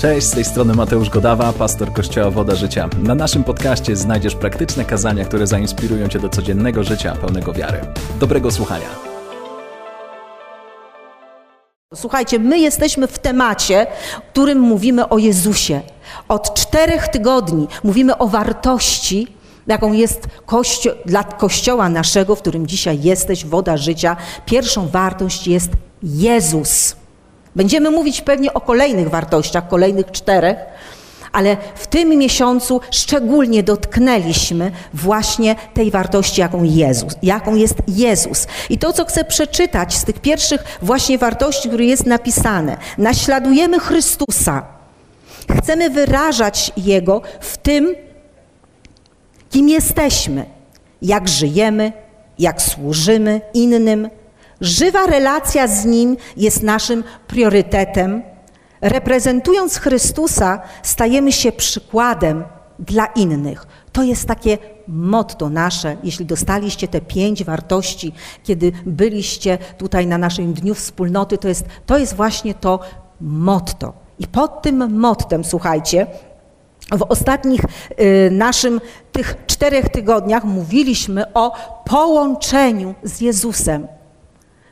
[0.00, 2.88] Cześć, z tej strony Mateusz Godawa, pastor Kościoła Woda Życia.
[3.02, 7.80] Na naszym podcaście znajdziesz praktyczne kazania, które zainspirują Cię do codziennego życia pełnego wiary.
[8.20, 8.86] Dobrego słuchania.
[11.94, 15.80] Słuchajcie, my jesteśmy w temacie, w którym mówimy o Jezusie.
[16.28, 19.26] Od czterech tygodni mówimy o wartości,
[19.66, 24.16] jaką jest kościo dla Kościoła naszego, w którym dzisiaj jesteś, woda życia.
[24.46, 25.70] Pierwszą wartość jest
[26.02, 26.99] Jezus.
[27.56, 30.56] Będziemy mówić pewnie o kolejnych wartościach, kolejnych czterech,
[31.32, 38.46] ale w tym miesiącu szczególnie dotknęliśmy właśnie tej wartości, jaką, Jezus, jaką jest Jezus.
[38.70, 42.76] I to, co chcę przeczytać z tych pierwszych właśnie wartości, które jest napisane.
[42.98, 44.62] Naśladujemy Chrystusa.
[45.58, 47.94] Chcemy wyrażać Jego w tym,
[49.50, 50.44] kim jesteśmy,
[51.02, 51.92] jak żyjemy,
[52.38, 54.10] jak służymy innym,
[54.60, 58.22] Żywa relacja z Nim jest naszym priorytetem.
[58.80, 62.44] Reprezentując Chrystusa, stajemy się przykładem
[62.78, 63.66] dla innych.
[63.92, 65.96] To jest takie motto nasze.
[66.04, 68.12] Jeśli dostaliście te pięć wartości,
[68.44, 72.80] kiedy byliście tutaj na naszym Dniu Wspólnoty, to jest, to jest właśnie to
[73.20, 73.92] motto.
[74.18, 76.06] I pod tym mottem, słuchajcie,
[76.98, 78.80] w ostatnich y, naszym
[79.12, 81.52] tych czterech tygodniach mówiliśmy o
[81.84, 83.86] połączeniu z Jezusem.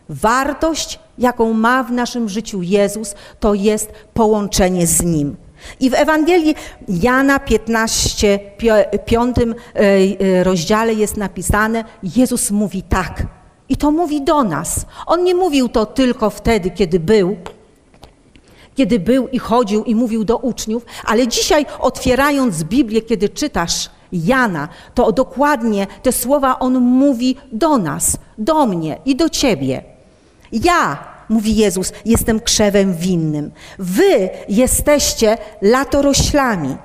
[0.08, 5.36] Wartość, jaką ma w naszym życiu Jezus, to jest połączenie z Nim.
[5.80, 6.54] I w Ewangelii
[6.88, 8.38] Jana 15,
[9.06, 9.44] 5 e,
[9.80, 11.84] e, rozdziale jest napisane,
[12.16, 13.26] Jezus mówi tak.
[13.68, 14.86] I to mówi do nas.
[15.06, 17.36] On nie mówił to tylko wtedy, kiedy był,
[18.74, 24.68] kiedy był i chodził i mówił do uczniów, ale dzisiaj otwierając Biblię, kiedy czytasz Jana,
[24.94, 29.97] to dokładnie te słowa on mówi do nas, do mnie i do ciebie.
[30.52, 33.50] Ja, mówi Jezus, jestem krzewem winnym.
[33.78, 36.76] Wy jesteście latoroślami.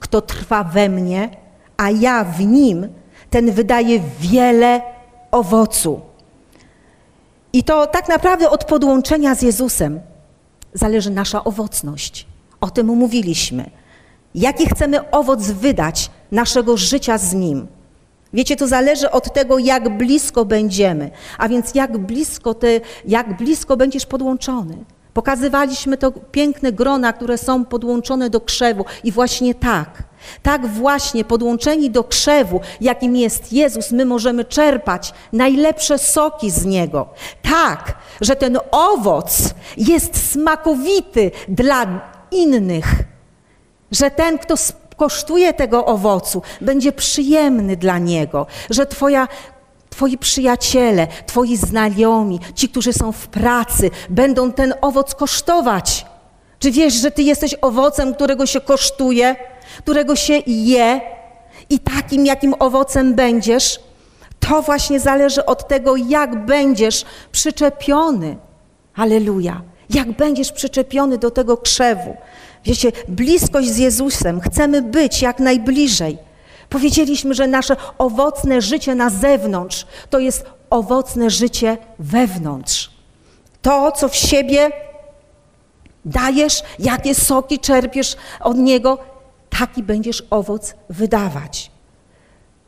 [0.00, 1.30] Kto trwa we mnie,
[1.76, 2.88] a ja w nim,
[3.30, 4.82] ten wydaje wiele
[5.30, 6.00] owocu.
[7.52, 10.00] I to tak naprawdę od podłączenia z Jezusem
[10.74, 12.26] zależy nasza owocność.
[12.60, 13.70] O tym mówiliśmy.
[14.34, 17.66] Jaki chcemy owoc wydać naszego życia z Nim?
[18.32, 23.76] Wiecie, to zależy od tego, jak blisko będziemy, a więc jak blisko, ty, jak blisko
[23.76, 24.84] będziesz podłączony.
[25.14, 30.02] Pokazywaliśmy to piękne grona, które są podłączone do krzewu i właśnie tak,
[30.42, 37.08] tak właśnie podłączeni do krzewu, jakim jest Jezus, my możemy czerpać najlepsze soki z Niego.
[37.42, 41.86] Tak, że ten owoc jest smakowity dla
[42.30, 42.94] innych,
[43.92, 44.56] że ten, kto
[44.98, 49.28] kosztuje tego owocu, będzie przyjemny dla niego, że twoja
[49.90, 56.06] Twoi przyjaciele, Twoi znajomi, ci, którzy są w pracy, będą ten owoc kosztować.
[56.58, 59.36] Czy wiesz, że Ty jesteś owocem, którego się kosztuje,
[59.78, 61.00] którego się je
[61.70, 63.80] i takim, jakim owocem będziesz?
[64.40, 68.36] To właśnie zależy od tego, jak będziesz przyczepiony.
[68.96, 69.62] Aleluja.
[69.90, 72.16] Jak będziesz przyczepiony do tego krzewu.
[72.64, 76.18] Wiecie, bliskość z Jezusem, chcemy być jak najbliżej.
[76.68, 82.90] Powiedzieliśmy, że nasze owocne życie na zewnątrz to jest owocne życie wewnątrz.
[83.62, 84.70] To, co w siebie
[86.04, 88.98] dajesz, jakie soki czerpiesz od Niego,
[89.50, 91.70] taki będziesz owoc wydawać.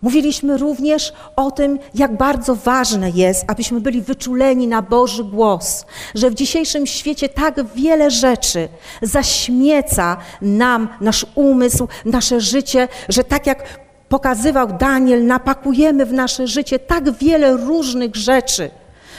[0.02, 5.84] Mówiliśmy również o tym, jak bardzo ważne jest, abyśmy byli wyczuleni na Boży głos,
[6.14, 8.68] że w dzisiejszym świecie tak wiele rzeczy
[9.02, 16.78] zaśmieca nam nasz umysł, nasze życie, że tak jak pokazywał Daniel, napakujemy w nasze życie
[16.78, 18.70] tak wiele różnych rzeczy,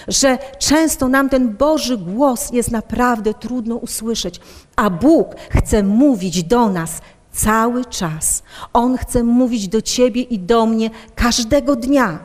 [0.08, 4.40] że często nam ten Boży głos jest naprawdę trudno usłyszeć,
[4.76, 6.92] a Bóg chce mówić do nas
[7.32, 8.44] Cały czas.
[8.74, 12.20] On chce mówić do ciebie i do mnie każdego dnia.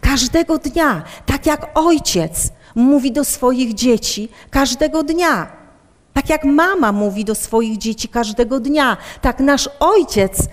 [0.00, 1.02] Każdego dnia.
[1.26, 5.52] Tak jak ojciec mówi do swoich dzieci każdego dnia.
[6.12, 8.96] Tak jak mama mówi do swoich dzieci każdego dnia.
[9.20, 10.48] Tak nasz ojciec,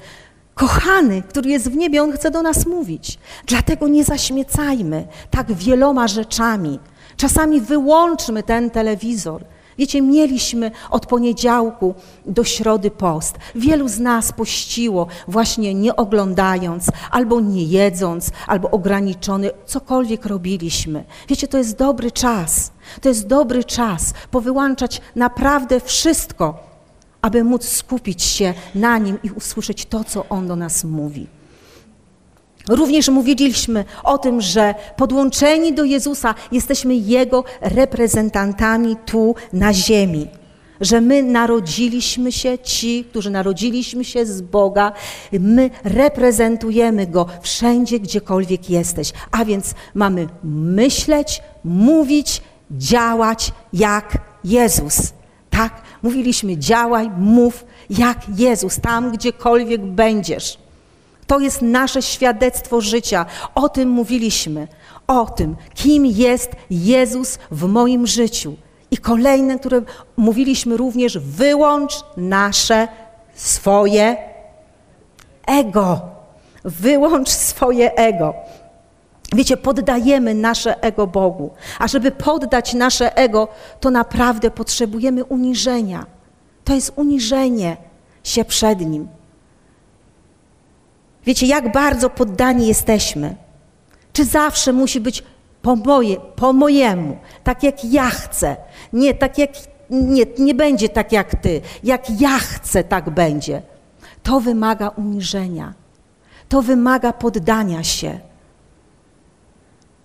[0.55, 3.19] kochany, który jest w niebie, on chce do nas mówić.
[3.45, 6.79] Dlatego nie zaśmiecajmy tak wieloma rzeczami.
[7.17, 9.43] Czasami wyłączmy ten telewizor
[9.77, 11.95] Wiecie, mieliśmy od poniedziałku
[12.25, 13.35] do środy post.
[13.55, 21.03] Wielu z nas pościło właśnie nie oglądając, albo nie jedząc, albo ograniczony, cokolwiek robiliśmy.
[21.29, 22.71] Wiecie, to jest dobry czas.
[23.01, 26.63] To jest dobry czas powyłączać naprawdę wszystko,
[27.21, 31.36] aby móc skupić się na nim i usłyszeć to, co on do nas mówi.
[32.69, 40.27] Również mówiliśmy o tym, że podłączeni do Jezusa jesteśmy Jego reprezentantami tu na ziemi.
[40.81, 44.91] że my narodziliśmy się, ci, którzy narodziliśmy się z Boga,
[45.31, 49.13] my reprezentujemy Go wszędzie, gdziekolwiek jesteś.
[49.31, 55.13] A więc mamy myśleć, mówić, działać jak Jezus.
[55.49, 55.81] Tak?
[56.03, 60.66] Mówiliśmy, działaj, mów jak Jezus, tam gdziekolwiek będziesz.
[61.27, 63.25] To jest nasze świadectwo życia.
[63.55, 64.67] O tym mówiliśmy.
[65.07, 68.55] O tym, kim jest Jezus w moim życiu.
[68.91, 69.81] I kolejne, które
[70.17, 72.87] mówiliśmy również, wyłącz nasze
[73.35, 74.17] swoje
[75.45, 76.01] ego.
[76.63, 78.33] Wyłącz swoje ego.
[79.35, 81.49] Wiecie, poddajemy nasze ego Bogu.
[81.79, 83.47] A żeby poddać nasze ego,
[83.79, 86.05] to naprawdę potrzebujemy uniżenia.
[86.63, 87.77] To jest uniżenie
[88.23, 89.07] się przed Nim.
[91.27, 93.35] Wiecie, jak bardzo poddani jesteśmy.
[94.13, 95.23] Czy zawsze musi być
[95.61, 98.55] po, moje, po mojemu, tak jak ja chcę.
[98.93, 99.49] Nie, tak jak,
[99.89, 101.61] nie, nie będzie tak jak ty.
[101.83, 103.61] Jak ja chcę, tak będzie.
[104.23, 105.73] To wymaga uniżenia.
[106.49, 108.19] To wymaga poddania się.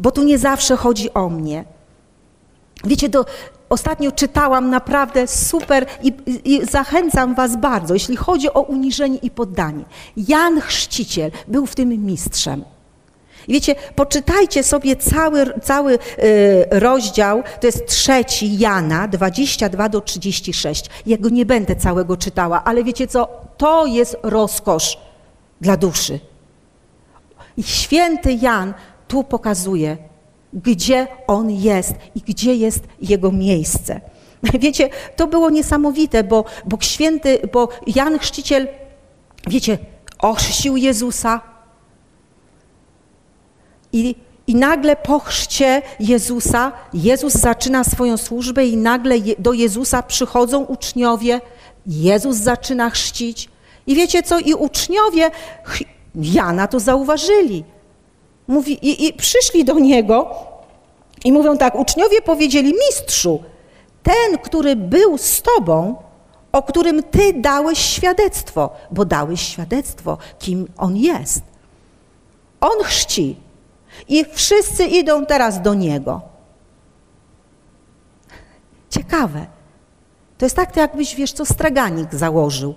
[0.00, 1.64] Bo tu nie zawsze chodzi o mnie.
[2.84, 3.24] Wiecie, do,
[3.72, 6.12] ostatnio czytałam naprawdę super i,
[6.44, 9.84] i, zachęcam Was bardzo, jeśli chodzi o uniżenie i poddanie.
[10.16, 12.64] Jan Chrzciciel był w tym mistrzem.
[13.48, 15.98] Wiecie, poczytajcie sobie cały, cały y,
[16.70, 20.90] rozdział, to jest trzeci Jana, 22 do 36.
[21.06, 24.98] Ja go nie będę całego czytała, ale wiecie co, to jest rozkosz
[25.60, 26.18] dla duszy.
[27.56, 28.74] I święty Jan
[29.08, 29.96] tu pokazuje,
[30.52, 34.00] gdzie on jest i gdzie jest jego miejsce.
[34.60, 38.68] Wiecie, to było niesamowite, bo, bo święty, bo Jan Chrzciciel,
[39.48, 39.78] wiecie,
[40.18, 41.40] ochrzcił Jezusa,
[43.92, 44.14] i,
[44.46, 51.40] I nagle po chrzcie Jezusa, Jezus zaczyna swoją służbę i nagle do Jezusa przychodzą uczniowie,
[51.86, 53.48] Jezus zaczyna chrzcić.
[53.86, 55.30] I wiecie co, i uczniowie
[56.14, 57.64] Jana to zauważyli.
[58.52, 60.34] Mówi, i, I przyszli do niego
[61.24, 63.42] i mówią tak, uczniowie powiedzieli, mistrzu,
[64.02, 65.96] ten, który był z tobą,
[66.52, 71.42] o którym ty dałeś świadectwo, bo dałeś świadectwo, kim on jest.
[72.60, 73.36] On chrzci,
[74.08, 76.20] i wszyscy idą teraz do niego.
[78.90, 79.46] Ciekawe.
[80.38, 82.74] To jest tak, jakbyś, wiesz co, straganik założył.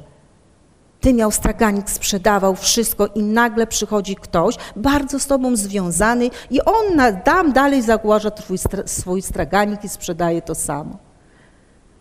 [1.05, 6.95] Ty miał straganik, sprzedawał wszystko i nagle przychodzi ktoś bardzo z tobą związany i on
[6.95, 7.11] na,
[7.53, 10.97] dalej zagłaża twój, swój straganik i sprzedaje to samo.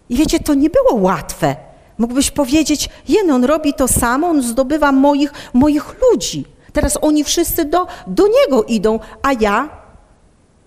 [0.08, 1.56] I wiecie, to nie było łatwe.
[1.98, 6.44] Mógłbyś powiedzieć, jen, on robi to samo, on zdobywa moich, moich ludzi.
[6.72, 9.68] Teraz oni wszyscy do, do Niego idą, a ja?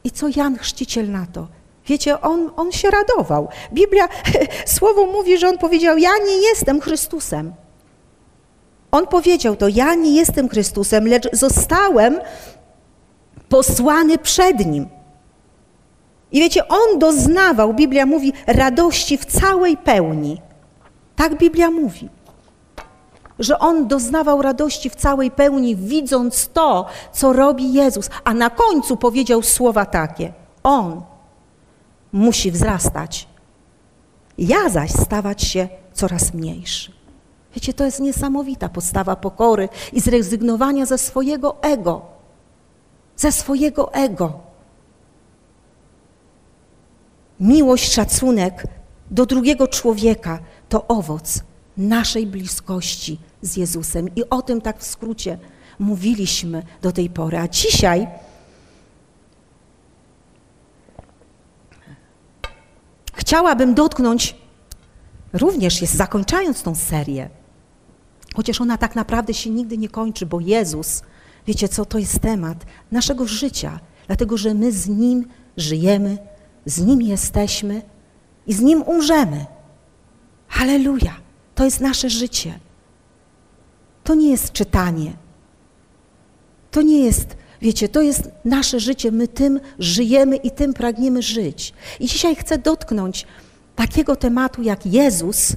[0.03, 1.47] I co Jan Chrzciciel na to?
[1.87, 3.47] Wiecie, on, on się radował.
[3.73, 4.07] Biblia,
[4.77, 7.53] słowo mówi, że on powiedział, ja nie jestem Chrystusem.
[8.97, 12.19] On powiedział to, ja nie jestem Chrystusem, lecz zostałem
[13.49, 14.87] posłany przed Nim.
[16.31, 20.41] I wiecie, on doznawał, Biblia mówi, radości w całej pełni.
[21.15, 22.09] Tak Biblia mówi
[23.39, 28.09] że on doznawał radości w całej pełni, widząc to, co robi Jezus.
[28.23, 30.33] A na końcu powiedział słowa takie:
[30.63, 31.01] On
[32.11, 33.27] musi wzrastać,
[34.37, 36.96] ja zaś stawać się coraz mniejszy.
[37.57, 42.01] Wiecie, to jest niesamowita postawa pokory i zrezygnowania ze swojego ego.
[43.15, 44.39] Ze swojego ego.
[47.39, 48.63] Miłość, szacunek
[49.11, 51.41] do drugiego człowieka to owoc
[51.77, 54.15] naszej bliskości z Jezusem.
[54.15, 55.37] I o tym tak w skrócie
[55.79, 57.37] mówiliśmy do tej pory.
[57.37, 58.07] A dzisiaj
[63.13, 64.35] chciałabym dotknąć,
[65.33, 67.29] również jest zakończając tą serię,
[68.37, 71.01] chociaż ona tak naprawdę się nigdy nie kończy, bo Jezus,
[71.47, 75.25] wiecie co, to jest temat naszego życia, dlatego że my z Nim
[75.57, 76.17] żyjemy,
[76.65, 77.81] z Nim jesteśmy
[78.47, 79.45] i z Nim umrzemy.
[80.47, 81.15] Halleluja!
[81.55, 82.59] To jest nasze życie.
[84.03, 85.13] To nie jest czytanie.
[86.71, 89.11] To nie jest, wiecie, to jest nasze życie.
[89.11, 91.73] My tym żyjemy i tym pragniemy żyć.
[91.99, 93.25] I dzisiaj chcę dotknąć
[93.75, 95.55] takiego tematu jak Jezus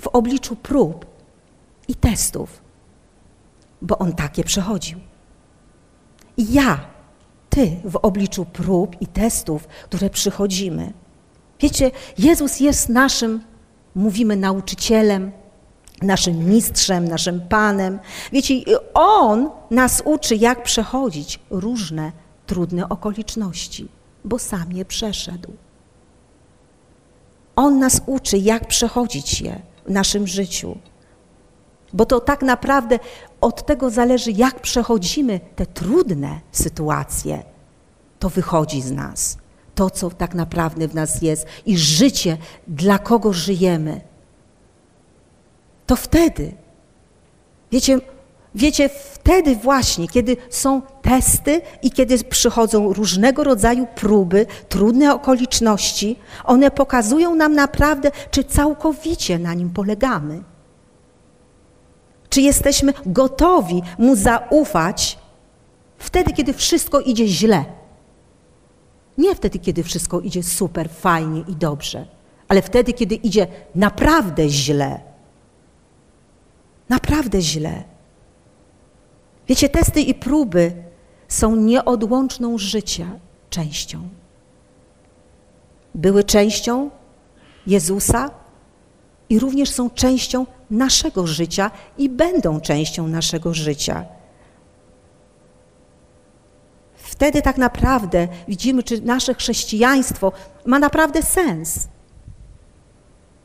[0.00, 1.07] w obliczu prób
[1.88, 2.62] i testów,
[3.82, 5.00] bo On takie przechodził.
[6.36, 6.80] I ja,
[7.50, 10.92] Ty w obliczu prób i testów, które przychodzimy.
[11.60, 13.40] Wiecie, Jezus jest naszym,
[13.94, 15.32] mówimy, nauczycielem,
[16.02, 17.98] naszym mistrzem, naszym panem.
[18.32, 18.54] Wiecie,
[18.94, 22.12] on nas uczy, jak przechodzić różne
[22.46, 23.88] trudne okoliczności,
[24.24, 25.52] bo sam je przeszedł.
[27.56, 30.78] On nas uczy, jak przechodzić je w naszym życiu.
[31.92, 32.98] Bo to tak naprawdę
[33.40, 37.42] od tego zależy, jak przechodzimy te trudne sytuacje.
[38.18, 39.38] To wychodzi z nas.
[39.74, 42.36] To, co tak naprawdę w nas jest i życie,
[42.68, 44.00] dla kogo żyjemy.
[45.86, 46.52] To wtedy,
[47.72, 48.00] wiecie,
[48.54, 56.70] wiecie, wtedy właśnie, kiedy są testy i kiedy przychodzą różnego rodzaju próby, trudne okoliczności, one
[56.70, 60.42] pokazują nam naprawdę, czy całkowicie na nim polegamy.
[62.38, 65.18] Czy jesteśmy gotowi mu zaufać
[65.98, 67.64] wtedy, kiedy wszystko idzie źle?
[69.18, 72.06] Nie wtedy, kiedy wszystko idzie super, fajnie i dobrze,
[72.48, 75.00] ale wtedy, kiedy idzie naprawdę źle.
[76.88, 77.84] Naprawdę źle.
[79.48, 80.72] Wiecie, testy i próby
[81.28, 83.06] są nieodłączną życia
[83.50, 84.08] częścią.
[85.94, 86.90] Były częścią
[87.66, 88.30] Jezusa
[89.28, 94.04] i również są częścią naszego życia i będą częścią naszego życia.
[96.94, 100.32] Wtedy tak naprawdę widzimy, czy nasze chrześcijaństwo
[100.66, 101.88] ma naprawdę sens.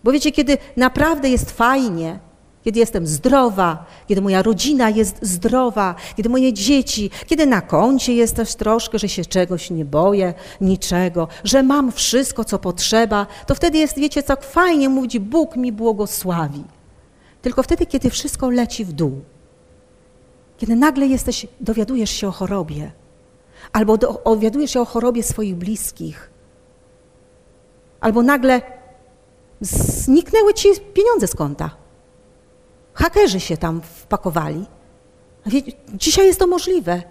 [0.03, 2.20] Bo wiecie, kiedy naprawdę jest fajnie,
[2.63, 8.36] kiedy jestem zdrowa, kiedy moja rodzina jest zdrowa, kiedy moje dzieci, kiedy na koncie jest
[8.36, 13.77] też troszkę, że się czegoś nie boję, niczego, że mam wszystko, co potrzeba, to wtedy
[13.77, 16.63] jest, wiecie, co fajnie mówić, Bóg mi błogosławi.
[17.44, 19.22] Tylko wtedy, kiedy wszystko leci w dół,
[20.58, 22.92] kiedy nagle jesteś, dowiadujesz się o chorobie,
[23.72, 26.30] albo dowiadujesz się o chorobie swoich bliskich,
[28.00, 28.62] albo nagle
[29.62, 31.76] zniknęły ci pieniądze z konta.
[32.94, 34.66] Hakerzy się tam wpakowali.
[35.94, 37.04] Dzisiaj jest to możliwe.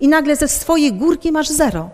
[0.00, 1.90] I nagle ze swojej górki masz zero.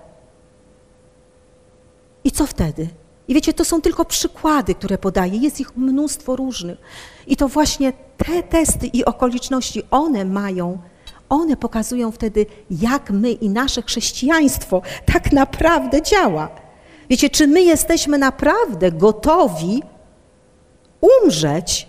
[2.24, 2.88] I co wtedy?
[3.28, 5.38] I wiecie, to są tylko przykłady, które podaję.
[5.38, 6.78] Jest ich mnóstwo różnych.
[7.26, 10.78] I to właśnie te testy i okoliczności, one mają,
[11.28, 16.48] one pokazują wtedy, jak my i nasze chrześcijaństwo tak naprawdę działa.
[17.10, 19.82] Wiecie, czy my jesteśmy naprawdę gotowi
[21.00, 21.88] umrzeć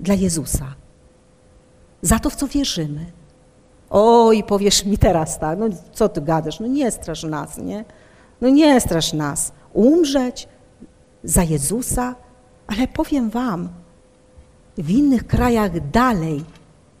[0.00, 0.74] dla Jezusa?
[2.02, 3.06] Za to, w co wierzymy.
[3.90, 7.84] Oj, powiesz mi teraz tak, no co ty gadasz, no nie strasz nas, nie?
[8.40, 9.52] No nie strasz nas.
[9.72, 10.48] Umrzeć
[11.24, 12.14] za Jezusa,
[12.66, 13.68] ale powiem Wam,
[14.78, 16.44] w innych krajach dalej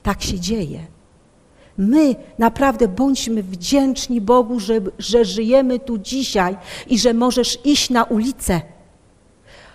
[0.02, 0.86] tak się dzieje.
[1.78, 6.56] My naprawdę bądźmy wdzięczni Bogu, że, że żyjemy tu dzisiaj
[6.86, 8.60] i że możesz iść na ulicę,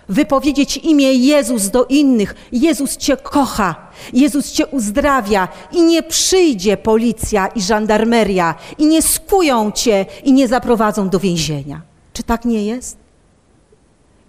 [0.08, 2.34] wypowiedzieć imię Jezus do innych.
[2.52, 3.74] Jezus Cię kocha,
[4.12, 10.48] Jezus Cię uzdrawia i nie przyjdzie policja i żandarmeria i nie skują Cię i nie
[10.48, 11.82] zaprowadzą do więzienia.
[12.12, 12.96] Czy tak nie jest?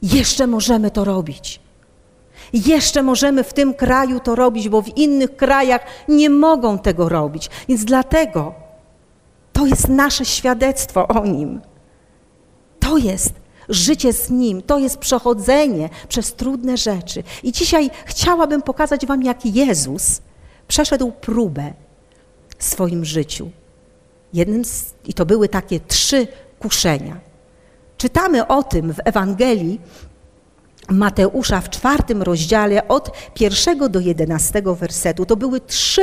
[0.01, 1.59] Jeszcze możemy to robić.
[2.53, 7.49] Jeszcze możemy w tym kraju to robić, bo w innych krajach nie mogą tego robić.
[7.69, 8.53] Więc dlatego
[9.53, 11.61] to jest nasze świadectwo o Nim.
[12.79, 13.33] To jest
[13.69, 17.23] życie z Nim, to jest przechodzenie przez trudne rzeczy.
[17.43, 20.21] I dzisiaj chciałabym pokazać Wam, jak Jezus
[20.67, 21.73] przeszedł próbę
[22.57, 23.51] w swoim życiu.
[24.33, 26.27] Jednym z, I to były takie trzy
[26.59, 27.19] kuszenia.
[27.97, 29.81] Czytamy o tym w Ewangelii
[30.89, 35.25] Mateusza w czwartym rozdziale od pierwszego do jedenastego wersetu.
[35.25, 36.01] To były trzy,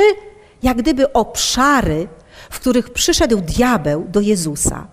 [0.63, 2.07] jak gdyby, obszary,
[2.49, 4.87] w których przyszedł diabeł do Jezusa.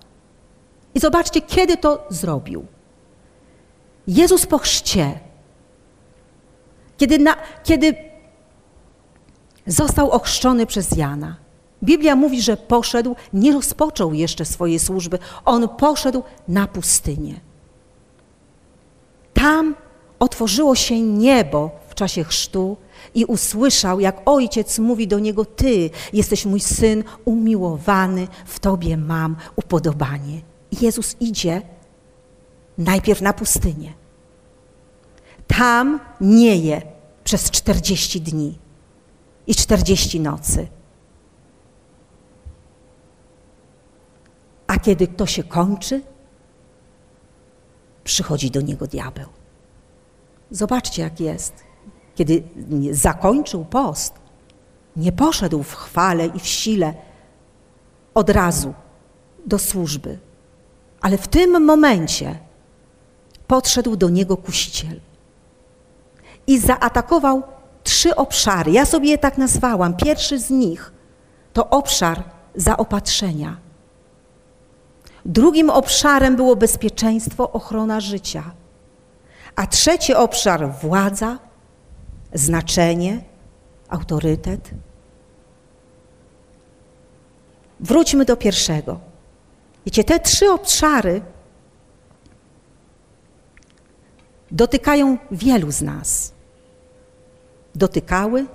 [0.94, 2.66] I zobaczcie, kiedy to zrobił.
[4.06, 5.20] Jezus po chrzcie,
[6.98, 7.94] kiedy, na, kiedy
[9.66, 11.36] został ochrzczony przez Jana,
[11.84, 17.40] Biblia mówi, że poszedł, nie rozpoczął jeszcze swojej służby, on poszedł na pustynię.
[19.34, 19.74] Tam
[20.18, 22.76] otworzyło się niebo w czasie chrztu
[23.14, 29.36] i usłyszał, jak ojciec mówi do niego: Ty jesteś mój syn umiłowany, w tobie mam
[29.56, 30.51] upodobanie.
[30.80, 31.62] Jezus idzie
[32.78, 33.92] najpierw na pustynię.
[35.46, 36.82] Tam nie je
[37.24, 38.58] przez 40 dni
[39.46, 40.68] i 40 nocy.
[44.66, 46.02] A kiedy to się kończy,
[48.04, 49.28] przychodzi do niego diabeł.
[50.50, 51.54] Zobaczcie, jak jest.
[52.14, 52.42] Kiedy
[52.90, 54.14] zakończył post,
[54.96, 56.94] nie poszedł w chwale i w sile
[58.14, 58.74] od razu
[59.46, 60.18] do służby,
[61.02, 62.38] ale w tym momencie
[63.46, 65.00] podszedł do niego kusiciel
[66.46, 67.42] i zaatakował
[67.82, 68.72] trzy obszary.
[68.72, 69.96] Ja sobie je tak nazwałam.
[69.96, 70.92] Pierwszy z nich
[71.52, 72.22] to obszar
[72.54, 73.56] zaopatrzenia.
[75.24, 78.42] Drugim obszarem było bezpieczeństwo, ochrona życia.
[79.56, 81.38] A trzeci obszar władza,
[82.32, 83.24] znaczenie,
[83.88, 84.70] autorytet.
[87.80, 89.11] Wróćmy do pierwszego.
[89.86, 91.22] Wiecie, te trzy obszary
[94.50, 96.32] dotykają wielu z nas.
[97.74, 98.46] Dotykały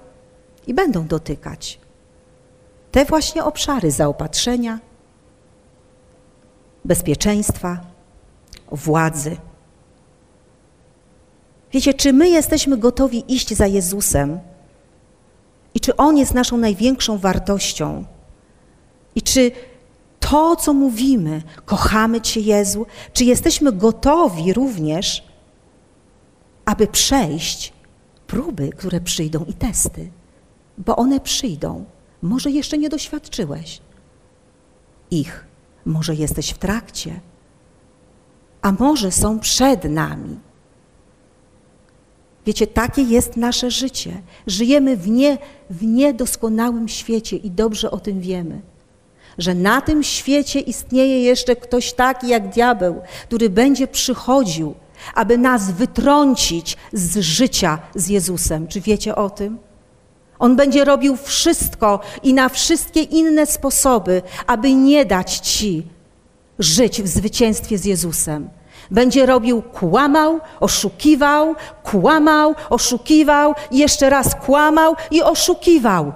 [0.67, 1.79] i będą dotykać.
[2.91, 4.79] Te właśnie obszary zaopatrzenia,
[6.86, 7.79] bezpieczeństwa,
[8.72, 9.38] władzy.
[11.72, 14.39] Wiecie, czy my jesteśmy gotowi iść za Jezusem
[15.74, 18.05] i czy On jest naszą największą wartością?
[19.15, 19.51] I czy
[20.29, 25.24] to, co mówimy, kochamy Cię, Jezu, czy jesteśmy gotowi również,
[26.65, 27.74] aby przejść
[28.27, 30.12] próby, które przyjdą i testy,
[30.77, 31.86] bo one przyjdą.
[32.22, 33.81] Może jeszcze nie doświadczyłeś
[35.12, 35.46] ich,
[35.86, 37.19] może jesteś w trakcie,
[38.62, 40.39] a może są przed nami.
[42.46, 44.22] Wiecie, takie jest nasze życie.
[44.48, 45.38] Żyjemy w, nie,
[45.69, 48.62] w niedoskonałym świecie i dobrze o tym wiemy.
[49.38, 54.75] Że na tym świecie istnieje jeszcze ktoś taki jak diabeł, który będzie przychodził,
[55.15, 58.67] aby nas wytrącić z życia z Jezusem.
[58.67, 59.58] Czy wiecie o tym?
[60.39, 65.88] On będzie robił wszystko i na wszystkie inne sposoby, aby nie dać ci
[66.60, 68.50] żyć w zwycięstwie z Jezusem.
[68.91, 76.13] Będzie robił, kłamał, oszukiwał, kłamał, oszukiwał, jeszcze raz kłamał i oszukiwał.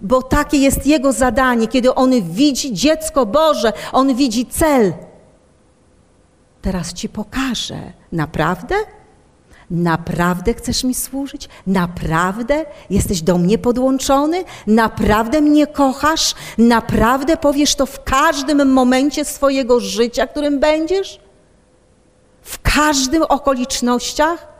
[0.00, 4.92] Bo takie jest jego zadanie, kiedy on widzi dziecko Boże, on widzi cel.
[6.62, 7.92] Teraz ci pokażę.
[8.12, 8.74] Naprawdę?
[9.70, 11.48] Naprawdę chcesz mi służyć?
[11.66, 14.44] Naprawdę jesteś do mnie podłączony?
[14.66, 16.34] Naprawdę mnie kochasz?
[16.58, 21.24] Naprawdę powiesz to w każdym momencie swojego życia, którym będziesz?
[22.44, 24.54] w każdym okolicznościach?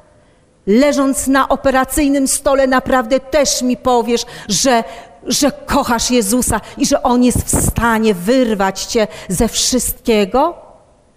[0.67, 4.85] Leżąc na operacyjnym stole, naprawdę też mi powiesz, że,
[5.27, 10.55] że kochasz Jezusa i że On jest w stanie wyrwać cię ze wszystkiego?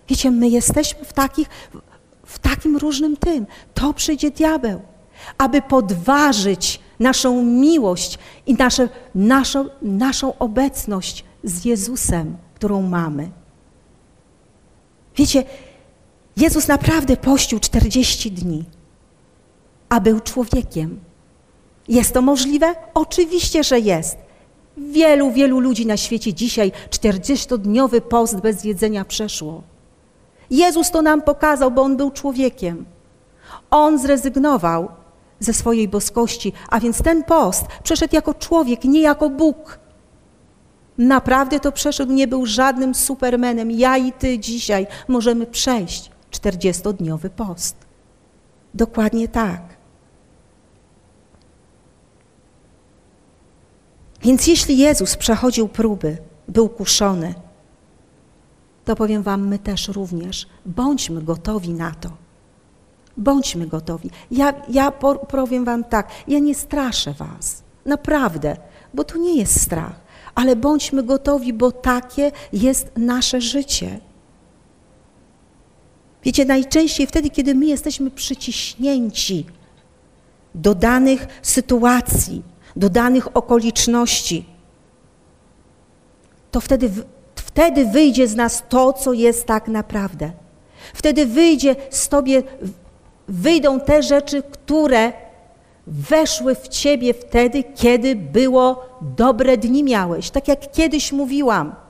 [0.08, 1.48] Wiecie, my jesteśmy w, takich,
[2.26, 3.48] w takim różnym tym.
[3.74, 4.82] To przyjdzie diabeł,
[5.38, 13.30] aby podważyć naszą miłość i nasze, naszą, naszą obecność z Jezusem, którą mamy.
[15.15, 15.43] Wiecie,
[16.38, 18.65] Jezus naprawdę pościł 40 dni,
[19.89, 21.00] a był człowiekiem.
[21.88, 22.76] Jest to możliwe?
[22.93, 24.17] Oczywiście, że jest.
[24.78, 29.63] Wielu, wielu ludzi na świecie dzisiaj 40-dniowy post bez jedzenia przeszło.
[30.50, 32.86] Jezus to nam pokazał, bo On był człowiekiem.
[33.71, 34.88] On zrezygnował
[35.39, 39.80] ze swojej boskości, a więc ten post przeszedł jako człowiek, nie jako Bóg.
[40.97, 43.71] Naprawdę to przeszedł, nie był żadnym supermenem.
[43.71, 47.76] Ja i ty dzisiaj możemy przejść 40-dniowy post.
[48.73, 49.76] Dokładnie tak.
[54.27, 57.33] Więc jeśli Jezus przechodził próby, był kuszony,
[58.85, 62.09] to powiem Wam, my też również bądźmy gotowi na to.
[63.17, 64.09] Bądźmy gotowi.
[64.31, 64.91] Ja, ja
[65.27, 68.57] powiem Wam tak, ja nie straszę Was, naprawdę,
[68.93, 70.01] bo to nie jest strach,
[70.35, 73.99] ale bądźmy gotowi, bo takie jest nasze życie.
[76.23, 79.45] Wiecie, najczęściej wtedy, kiedy my jesteśmy przyciśnięci
[80.55, 82.43] do danych sytuacji,
[82.77, 84.45] do danych okoliczności,
[86.51, 86.89] to wtedy,
[87.35, 90.31] wtedy wyjdzie z nas to, co jest tak naprawdę.
[90.93, 92.43] Wtedy wyjdzie z Tobie,
[93.27, 95.13] wyjdą te rzeczy, które
[95.87, 100.29] weszły w Ciebie wtedy, kiedy było dobre dni miałeś.
[100.29, 101.75] Tak jak kiedyś mówiłam–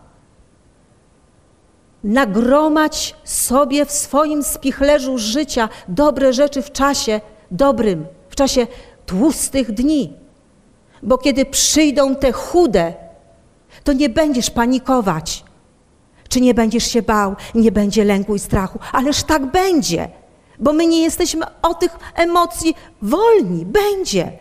[2.04, 7.22] nagromać sobie w swoim spichlerzu życia dobre rzeczy w czasie
[7.52, 8.68] dobrym, w czasie
[9.06, 10.14] tłustych dni.
[11.04, 12.94] Bo kiedy przyjdą te chude,
[13.84, 15.44] to nie będziesz panikować,
[16.30, 20.10] czy nie będziesz się bał, nie będzie lęku i strachu, ależ tak będzie,
[20.60, 24.32] bo my nie jesteśmy od tych emocji wolni, będzie.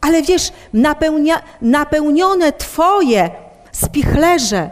[0.00, 3.30] Ale wiesz, napełnia, napełnione Twoje
[3.72, 4.70] spichlerze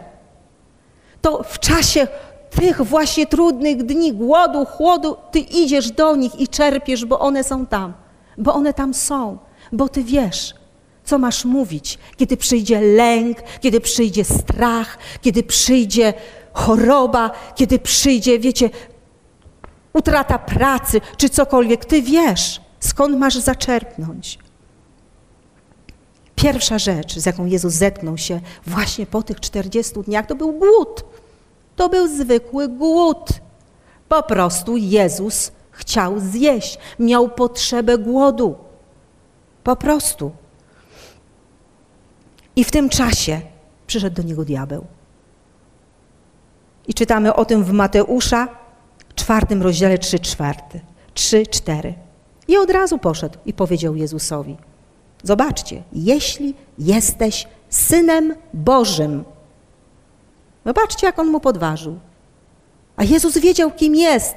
[1.21, 2.07] to w czasie
[2.49, 7.65] tych właśnie trudnych dni, głodu, chłodu, ty idziesz do nich i czerpiesz, bo one są
[7.65, 7.93] tam,
[8.37, 9.37] bo one tam są,
[9.71, 10.55] bo ty wiesz,
[11.07, 16.13] co masz mówić, kiedy przyjdzie lęk, kiedy przyjdzie strach, kiedy przyjdzie
[16.53, 18.69] choroba, kiedy przyjdzie, wiecie,
[19.93, 21.85] utrata pracy czy cokolwiek.
[21.85, 24.39] Ty wiesz, skąd masz zaczerpnąć.
[26.35, 31.03] Pierwsza rzecz, z jaką Jezus zetknął się właśnie po tych 40 dniach, to był głód.
[31.75, 33.29] To był zwykły głód.
[34.09, 38.55] Po prostu Jezus chciał zjeść, miał potrzebę głodu.
[39.63, 40.31] Po prostu.
[42.57, 43.41] I w tym czasie
[43.87, 44.85] przyszedł do niego diabeł.
[46.87, 48.47] I czytamy o tym w Mateusza,
[49.15, 50.79] czwartym rozdziale 3, czwarty,
[51.13, 51.93] 3, 4.
[52.47, 54.57] I od razu poszedł i powiedział Jezusowi:
[55.23, 59.23] Zobaczcie, jeśli jesteś synem Bożym.
[60.65, 61.99] Zobaczcie, jak on mu podważył.
[62.95, 64.35] A Jezus wiedział, kim jest,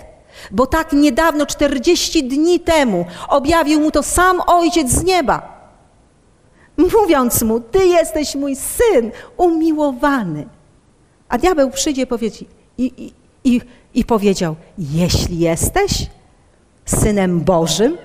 [0.51, 5.60] bo tak niedawno, 40 dni temu, objawił mu to sam Ojciec z nieba.
[6.93, 10.47] Mówiąc mu, Ty jesteś mój syn umiłowany.
[11.29, 12.45] A diabeł przyjdzie powiedzieć,
[12.79, 13.13] i, i,
[13.45, 13.61] i,
[13.95, 16.07] i powiedział: Jeśli jesteś
[16.85, 17.99] synem Bożym,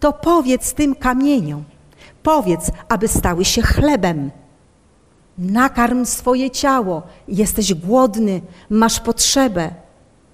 [0.00, 1.64] to powiedz tym kamieniom,
[2.22, 4.30] powiedz, aby stały się chlebem.
[5.38, 9.70] Nakarm swoje ciało, jesteś głodny, masz potrzebę.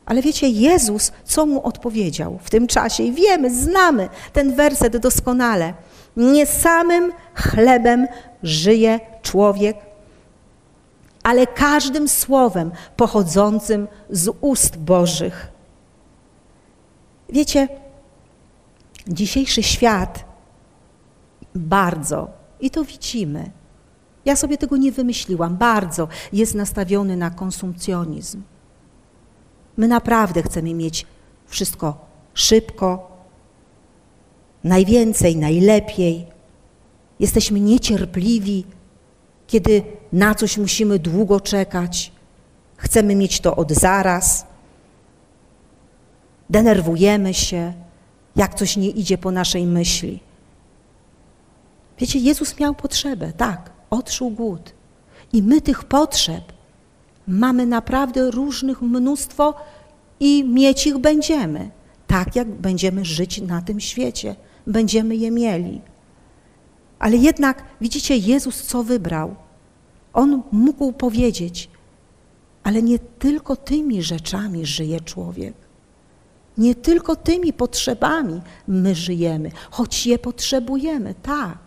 [0.06, 3.02] Ale wiecie, Jezus, co mu odpowiedział w tym czasie?
[3.02, 5.74] I wiemy, znamy ten werset doskonale.
[6.16, 8.06] Nie samym chlebem
[8.42, 9.76] żyje człowiek,
[11.22, 15.48] ale każdym słowem pochodzącym z ust Bożych.
[17.28, 17.68] Wiecie,
[19.08, 20.24] dzisiejszy świat
[21.54, 22.28] bardzo,
[22.60, 23.50] i to widzimy,
[24.24, 28.42] ja sobie tego nie wymyśliłam, bardzo jest nastawiony na konsumpcjonizm.
[29.76, 31.06] My naprawdę chcemy mieć
[31.46, 33.15] wszystko szybko,
[34.64, 36.26] najwięcej, najlepiej.
[37.20, 38.64] Jesteśmy niecierpliwi,
[39.46, 42.12] kiedy na coś musimy długo czekać.
[42.76, 44.46] Chcemy mieć to od zaraz.
[46.50, 47.72] Denerwujemy się,
[48.36, 50.20] jak coś nie idzie po naszej myśli.
[51.98, 54.72] Wiecie, Jezus miał potrzebę, tak, odczuł głód.
[55.32, 56.52] I my tych potrzeb
[57.28, 59.54] mamy naprawdę różnych mnóstwo
[60.20, 61.70] i mieć ich będziemy,
[62.06, 64.36] tak jak będziemy żyć na tym świecie.
[64.66, 65.80] Będziemy je mieli.
[66.98, 69.34] Ale jednak, widzicie, Jezus co wybrał?
[70.12, 71.70] On mógł powiedzieć,
[72.62, 75.54] ale nie tylko tymi rzeczami żyje człowiek.
[76.58, 81.58] Nie tylko tymi potrzebami my żyjemy, choć je potrzebujemy, tak.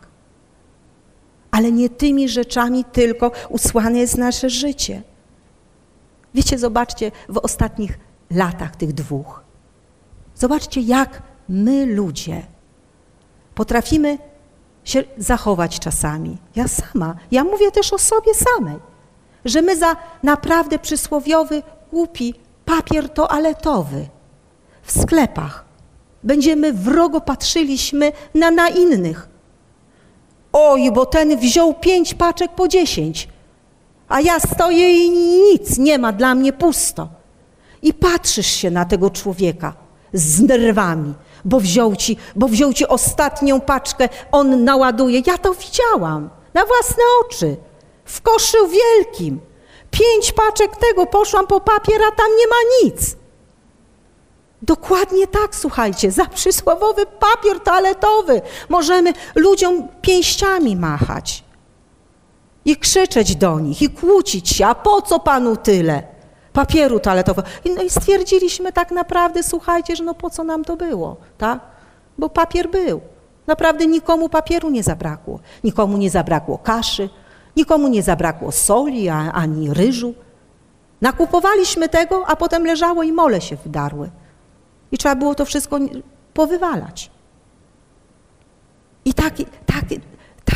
[1.52, 5.02] Ale nie tymi rzeczami tylko usłane jest nasze życie.
[6.34, 8.00] Wiecie, zobaczcie w ostatnich
[8.32, 9.44] latach tych dwóch.
[10.36, 12.48] Zobaczcie, jak my ludzie
[13.60, 14.17] potrafimy
[14.84, 16.38] się zachować czasami.
[16.56, 18.76] Ja sama, ja mówię też o sobie samej,
[19.45, 22.34] że my za naprawdę przysłowiowy, głupi
[22.65, 24.08] papier toaletowy
[24.84, 25.65] w sklepach
[26.24, 29.30] będziemy wrogo patrzyliśmy na, na innych.
[30.54, 33.28] Oj, bo ten wziął pięć paczek po dziesięć,
[34.10, 37.10] a ja stoję i nic nie ma, dla mnie pusto.
[37.82, 39.74] I patrzysz się na tego człowieka
[40.13, 41.13] z nerwami,
[41.45, 45.21] bo wziął ci, bo wziął ci ostatnią paczkę, on naładuje.
[45.25, 47.58] Ja to widziałam na własne oczy,
[48.06, 49.39] w koszu wielkim.
[49.91, 53.15] Pięć paczek tego, poszłam po papier, a tam nie ma nic.
[54.62, 61.43] Dokładnie tak, słuchajcie, za przysłowowy papier toaletowy możemy ludziom pięściami machać
[62.65, 66.04] i krzyczeć do nich i kłócić się, a po co panu tyle?
[66.60, 67.48] Papieru toaletowego.
[67.65, 71.60] I, no i stwierdziliśmy tak naprawdę, słuchajcie, że no po co nam to było, tak?
[72.17, 73.02] Bo papier był.
[73.48, 75.39] Naprawdę nikomu papieru nie zabrakło.
[75.63, 77.10] Nikomu nie zabrakło kaszy,
[77.56, 80.13] nikomu nie zabrakło soli ani ryżu.
[81.02, 84.10] Nakupowaliśmy tego, a potem leżało i mole się wdarły.
[84.91, 85.80] I trzeba było to wszystko
[86.34, 87.12] powywalać.
[89.06, 89.34] I tak,
[89.65, 89.84] tak,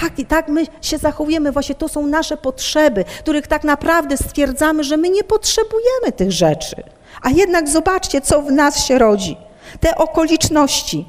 [0.02, 4.84] tak, i tak my się zachowujemy, właśnie to są nasze potrzeby, których tak naprawdę stwierdzamy,
[4.84, 6.76] że my nie potrzebujemy tych rzeczy.
[7.22, 9.38] A jednak zobaczcie, co w nas się rodzi.
[9.80, 11.06] Te okoliczności.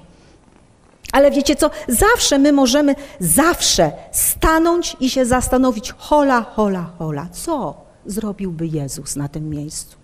[1.13, 1.71] Ale wiecie co?
[1.89, 7.75] Zawsze my możemy, zawsze stanąć i się zastanowić, hola, hola, hola, co
[8.07, 9.97] zrobiłby Jezus na tym miejscu?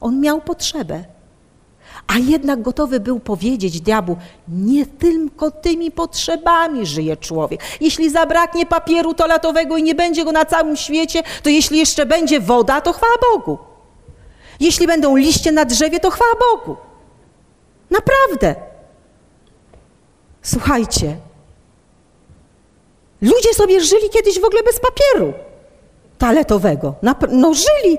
[0.00, 1.04] On miał potrzebę
[2.06, 4.16] a jednak gotowy był powiedzieć diabłu,
[4.48, 7.60] nie tylko tymi potrzebami żyje człowiek.
[7.80, 12.40] Jeśli zabraknie papieru toaletowego i nie będzie go na całym świecie, to jeśli jeszcze będzie
[12.40, 13.58] woda, to chwała Bogu.
[14.60, 16.76] Jeśli będą liście na drzewie, to chwała Bogu.
[17.90, 18.54] Naprawdę.
[20.42, 21.16] Słuchajcie,
[23.22, 25.32] ludzie sobie żyli kiedyś w ogóle bez papieru
[26.18, 26.94] toaletowego.
[27.30, 27.98] No żyli,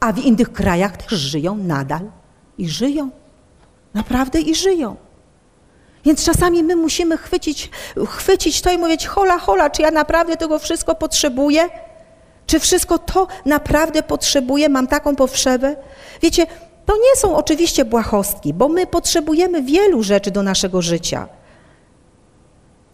[0.00, 2.00] a w innych krajach też żyją nadal
[2.58, 3.10] i żyją.
[3.94, 4.96] Naprawdę i żyją.
[6.04, 7.70] Więc czasami my musimy chwycić,
[8.06, 11.68] chwycić to i mówić, hola, hola, czy ja naprawdę tego wszystko potrzebuję?
[12.46, 14.68] Czy wszystko to naprawdę potrzebuję?
[14.68, 15.76] Mam taką potrzebę?
[16.22, 16.46] Wiecie,
[16.86, 21.28] to nie są oczywiście błahostki, bo my potrzebujemy wielu rzeczy do naszego życia.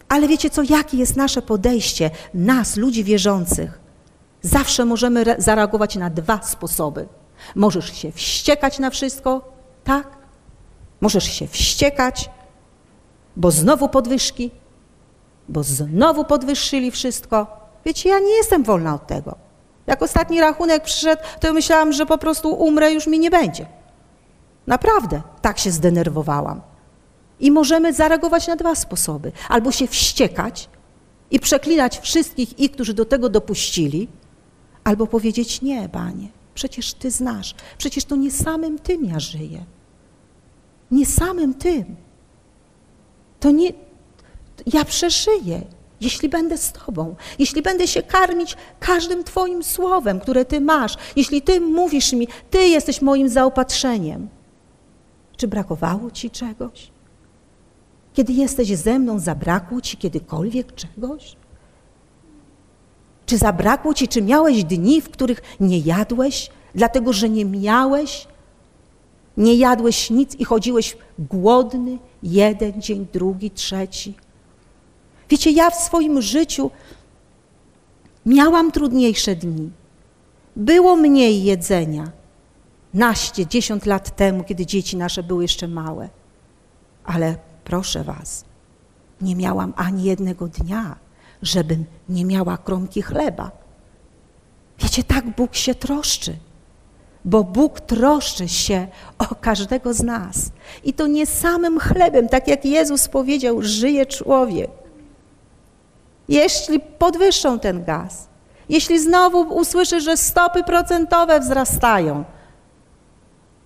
[0.09, 3.81] Ale wiecie co, jakie jest nasze podejście, nas, ludzi wierzących?
[4.43, 7.09] Zawsze możemy zareagować na dwa sposoby.
[7.55, 9.53] Możesz się wściekać na wszystko,
[9.85, 10.07] tak?
[11.01, 12.31] Możesz się wściekać,
[13.37, 14.51] bo znowu podwyżki,
[15.49, 17.47] bo znowu podwyższyli wszystko.
[17.85, 19.37] Wiecie, ja nie jestem wolna od tego.
[19.87, 23.67] Jak ostatni rachunek przyszedł, to myślałam, że po prostu umrę, już mi nie będzie.
[24.67, 26.61] Naprawdę, tak się zdenerwowałam.
[27.41, 29.33] I możemy zareagować na dwa sposoby.
[29.49, 30.69] Albo się wściekać
[31.31, 34.09] i przeklinać wszystkich ich, którzy do tego dopuścili,
[34.85, 39.65] albo powiedzieć nie, Panie, przecież Ty znasz, przecież to nie samym Tym ja żyję.
[40.91, 41.97] Nie samym Tym.
[43.41, 43.73] To nie,
[44.67, 45.63] ja przeżyję,
[46.01, 51.43] jeśli będę z Tobą, jeśli będę się karmić każdym Twoim słowem, które Ty masz, jeśli
[51.43, 54.29] Ty mówisz mi, Ty jesteś moim zaopatrzeniem.
[55.37, 56.91] Czy brakowało Ci czegoś?
[58.15, 61.37] Kiedy jesteś ze mną, zabrakło Ci kiedykolwiek czegoś?
[63.33, 68.27] Czy zabrakło Ci, czy miałeś dni, w których nie jadłeś, dlatego że nie miałeś?
[69.37, 74.15] Nie jadłeś nic i chodziłeś głodny jeden dzień, drugi, trzeci.
[75.31, 76.71] Wiecie, ja w swoim życiu
[78.27, 79.71] miałam trudniejsze dni.
[80.57, 82.13] Było mniej jedzenia.
[82.95, 86.09] Naście, dziesiąt lat temu, kiedy dzieci nasze były jeszcze małe.
[87.05, 88.45] Ale proszę Was,
[89.21, 90.97] nie miałam ani jednego dnia,
[91.43, 93.51] żebym nie miała kromki chleba.
[94.79, 96.37] Wiecie, tak Bóg się troszczy,
[97.25, 98.87] bo Bóg troszczy się
[99.19, 100.51] o każdego z nas.
[100.85, 104.71] I to nie samym chlebem, tak jak Jezus powiedział, żyje człowiek.
[106.29, 108.29] Jeśli podwyższą ten gaz,
[108.69, 112.25] jeśli znowu usłyszy, że stopy procentowe wzrastają,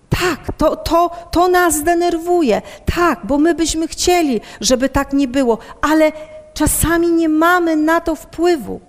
[0.09, 2.61] tak, to, to, to nas denerwuje.
[2.95, 6.11] Tak, bo my byśmy chcieli, żeby tak nie było, ale
[6.57, 8.79] czasami nie mamy na to wpływu.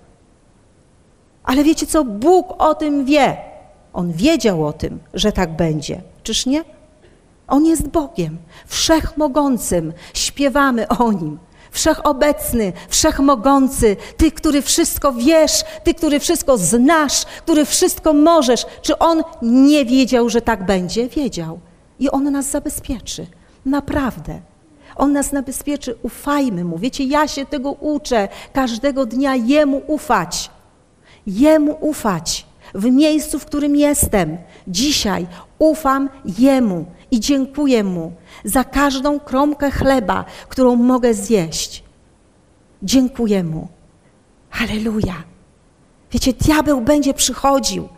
[1.43, 2.03] Ale wiecie co?
[2.03, 3.37] Bóg o tym wie.
[3.93, 6.01] On wiedział o tym, że tak będzie.
[6.23, 6.63] Czyż nie?
[7.47, 9.93] On jest Bogiem, wszechmogącym.
[10.13, 11.39] Śpiewamy o nim
[11.71, 18.65] wszechobecny, wszechmogący, Ty, który wszystko wiesz, Ty, który wszystko znasz, który wszystko możesz.
[18.81, 21.09] Czy On nie wiedział, że tak będzie?
[21.09, 21.59] Wiedział.
[21.99, 23.27] I On nas zabezpieczy.
[23.65, 24.48] Naprawdę.
[24.99, 26.77] On nas zabezpieczy, ufajmy Mu.
[26.77, 30.49] Wiecie, ja się tego uczę każdego dnia Jemu ufać.
[31.27, 34.37] Jemu ufać w miejscu, w którym jestem.
[34.67, 35.27] Dzisiaj
[35.59, 36.09] ufam
[36.39, 38.11] Jemu i dziękuję Mu
[38.43, 41.83] za każdą kromkę chleba, którą mogę zjeść.
[42.83, 43.67] Dziękuję Mu.
[44.49, 45.23] Halleluja.
[46.11, 47.89] Wiecie, diabeł będzie przychodził,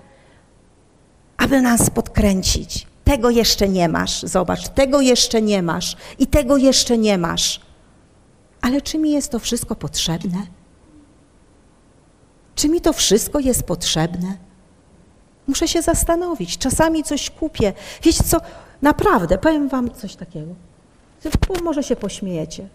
[1.37, 2.90] aby nas podkręcić.
[3.03, 7.61] Tego jeszcze nie masz, zobacz, tego jeszcze nie masz i tego jeszcze nie masz.
[8.61, 10.37] Ale czy mi jest to wszystko potrzebne?
[12.55, 14.37] Czy mi to wszystko jest potrzebne?
[15.47, 16.57] Muszę się zastanowić.
[16.57, 17.73] Czasami coś kupię.
[18.03, 18.37] Wiecie co?
[18.81, 20.53] Naprawdę, powiem wam coś takiego.
[21.63, 22.67] Może się pośmiejecie.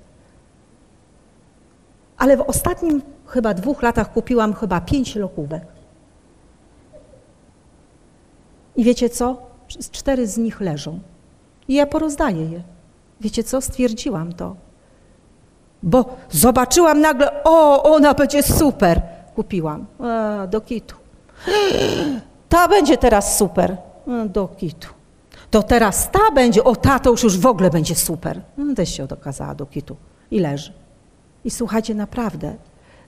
[2.17, 5.67] Ale w ostatnim chyba dwóch latach kupiłam chyba pięć lokówek.
[8.77, 9.46] I wiecie co?
[9.69, 11.01] Cztery z nich leżą.
[11.69, 12.63] I ja porozdaję je.
[13.21, 13.61] Wiecie co?
[13.61, 14.57] Stwierdziłam to.
[15.83, 19.03] Bo zobaczyłam nagle, o, ona będzie super.
[19.35, 19.87] Kupiłam.
[19.99, 20.97] A, do kitu.
[22.49, 23.77] Ta będzie teraz super.
[24.07, 24.89] A, do kitu
[25.51, 28.41] to teraz ta będzie, o ta to już, już w ogóle będzie super.
[28.57, 29.97] No, też się okazała do kitu
[30.31, 30.73] i leży.
[31.45, 32.55] I słuchajcie, naprawdę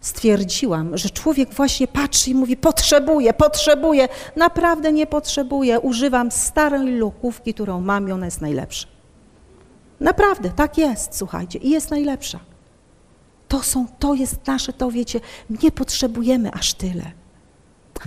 [0.01, 4.09] stwierdziłam, że człowiek właśnie patrzy i mówi, potrzebuję, potrzebuję.
[4.37, 5.81] Naprawdę nie potrzebuję.
[5.81, 8.89] Używam starej lokówki, którą mam i ona jest najlepsza.
[10.01, 12.41] Naprawdę, tak jest, słuchajcie, i jest najlepsza.
[13.49, 15.21] To są, to jest nasze, to wiecie,
[15.63, 17.13] nie potrzebujemy aż tyle.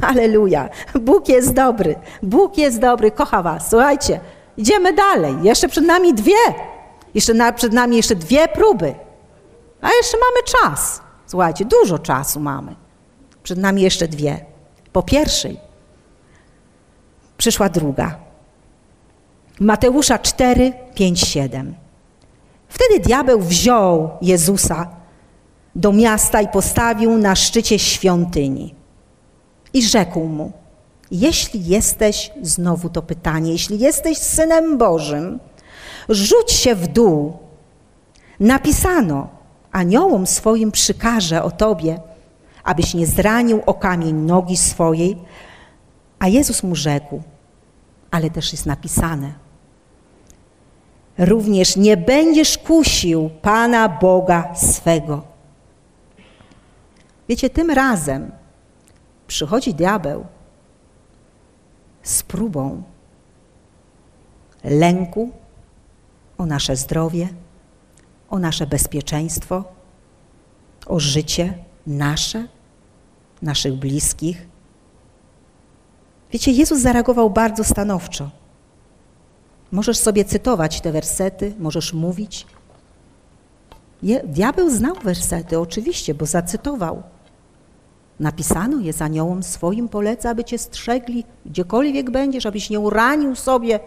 [0.01, 0.69] Aleluja.
[1.01, 1.95] Bóg jest dobry.
[2.23, 3.69] Bóg jest dobry, kocha was.
[3.69, 4.19] Słuchajcie,
[4.57, 5.35] idziemy dalej.
[5.43, 6.33] Jeszcze przed nami dwie.
[7.13, 8.95] Jeszcze na, przed nami jeszcze dwie próby.
[9.81, 11.01] A jeszcze mamy czas.
[11.31, 12.75] Słuchajcie, dużo czasu mamy.
[13.43, 14.45] Przed nami jeszcze dwie.
[14.93, 15.57] Po pierwszej
[17.37, 18.15] przyszła druga.
[19.59, 21.75] Mateusza 4, 5, 7.
[22.67, 24.89] Wtedy diabeł wziął Jezusa
[25.75, 28.75] do miasta i postawił na szczycie świątyni
[29.73, 30.51] i rzekł mu:
[31.11, 35.39] Jeśli jesteś, znowu to pytanie, jeśli jesteś synem Bożym,
[36.09, 37.37] rzuć się w dół.
[38.39, 39.40] Napisano:
[39.71, 41.99] Aniołom swoim przykaże o tobie,
[42.63, 45.17] abyś nie zranił o kamień nogi swojej.
[46.19, 47.21] A Jezus mu rzekł,
[48.11, 49.33] ale też jest napisane,
[51.17, 55.23] również nie będziesz kusił Pana Boga swego.
[57.29, 58.31] Wiecie, tym razem
[59.27, 60.25] przychodzi diabeł
[62.03, 62.83] z próbą
[64.63, 65.31] lęku
[66.37, 67.29] o nasze zdrowie,
[68.31, 69.63] o nasze bezpieczeństwo,
[70.85, 71.53] o życie
[71.87, 72.47] nasze,
[73.41, 74.47] naszych bliskich.
[76.31, 78.29] Wiecie, Jezus zareagował bardzo stanowczo.
[79.71, 82.47] Możesz sobie cytować te wersety, możesz mówić.
[84.23, 87.03] Diabeł znał wersety, oczywiście, bo zacytował.
[88.19, 93.79] Napisano je z aniołom swoim, poleca, aby cię strzegli, gdziekolwiek będziesz, abyś nie uranił sobie.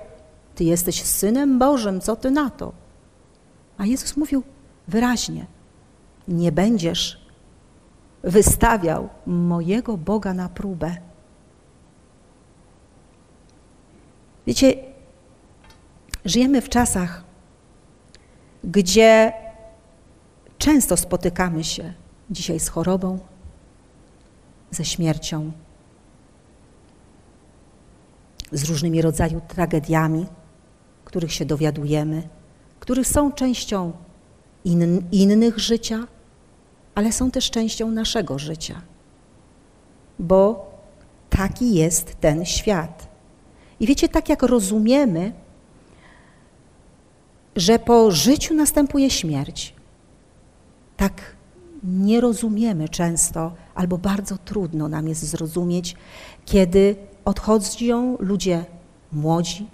[0.54, 2.83] Ty jesteś synem Bożym, co ty na to?
[3.78, 4.42] A Jezus mówił
[4.88, 5.46] wyraźnie:
[6.28, 7.24] Nie będziesz
[8.22, 10.96] wystawiał mojego Boga na próbę.
[14.46, 14.74] Wiecie,
[16.24, 17.24] żyjemy w czasach,
[18.64, 19.32] gdzie
[20.58, 21.94] często spotykamy się
[22.30, 23.18] dzisiaj z chorobą,
[24.70, 25.52] ze śmiercią,
[28.52, 30.26] z różnymi rodzajami tragediami,
[31.04, 32.28] których się dowiadujemy,
[32.84, 33.92] których są częścią
[34.64, 36.06] in, innych życia,
[36.94, 38.80] ale są też częścią naszego życia,
[40.18, 40.70] bo
[41.30, 43.08] taki jest ten świat.
[43.80, 45.32] I wiecie, tak jak rozumiemy,
[47.56, 49.74] że po życiu następuje śmierć,
[50.96, 51.36] tak
[51.84, 55.96] nie rozumiemy często, albo bardzo trudno nam jest zrozumieć,
[56.44, 58.64] kiedy odchodzą ludzie
[59.12, 59.66] młodzi,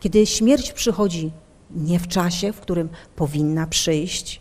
[0.00, 1.30] kiedy śmierć przychodzi
[1.74, 4.40] nie w czasie, w którym powinna przyjść.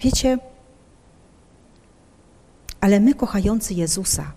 [0.00, 0.38] Wiecie,
[2.80, 4.32] ale my kochający Jezusa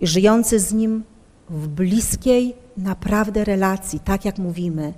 [0.00, 1.04] i żyjący z Nim
[1.50, 4.94] w bliskiej naprawdę relacji, tak jak mówimy,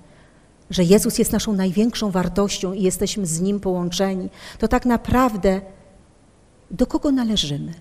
[0.70, 5.60] że Jezus jest naszą największą wartością i jesteśmy z Nim połączeni, to tak naprawdę
[6.70, 7.74] do kogo należymy?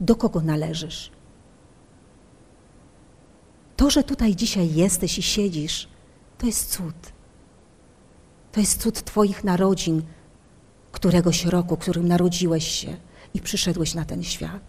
[0.00, 1.10] Do kogo należysz?
[3.78, 5.88] To, że tutaj dzisiaj jesteś i siedzisz,
[6.38, 6.94] to jest cud.
[8.52, 10.02] To jest cud Twoich narodzin,
[10.92, 12.96] któregoś roku, którym narodziłeś się
[13.34, 14.62] i przyszedłeś na ten świat.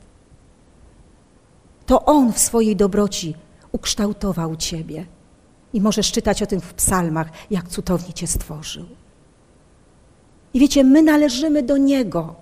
[1.85, 3.35] To On w swojej dobroci
[3.71, 5.05] ukształtował Ciebie.
[5.73, 8.85] I możesz czytać o tym w psalmach, jak cudownie Cię stworzył.
[10.53, 12.35] I wiecie, my należymy do Niego.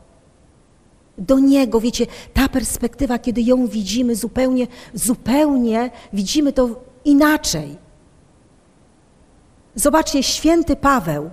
[1.17, 6.69] Do Niego, wiecie, ta perspektywa, kiedy ją widzimy zupełnie, zupełnie widzimy to
[7.06, 7.77] inaczej.
[9.75, 11.30] Zobaczcie, święty Paweł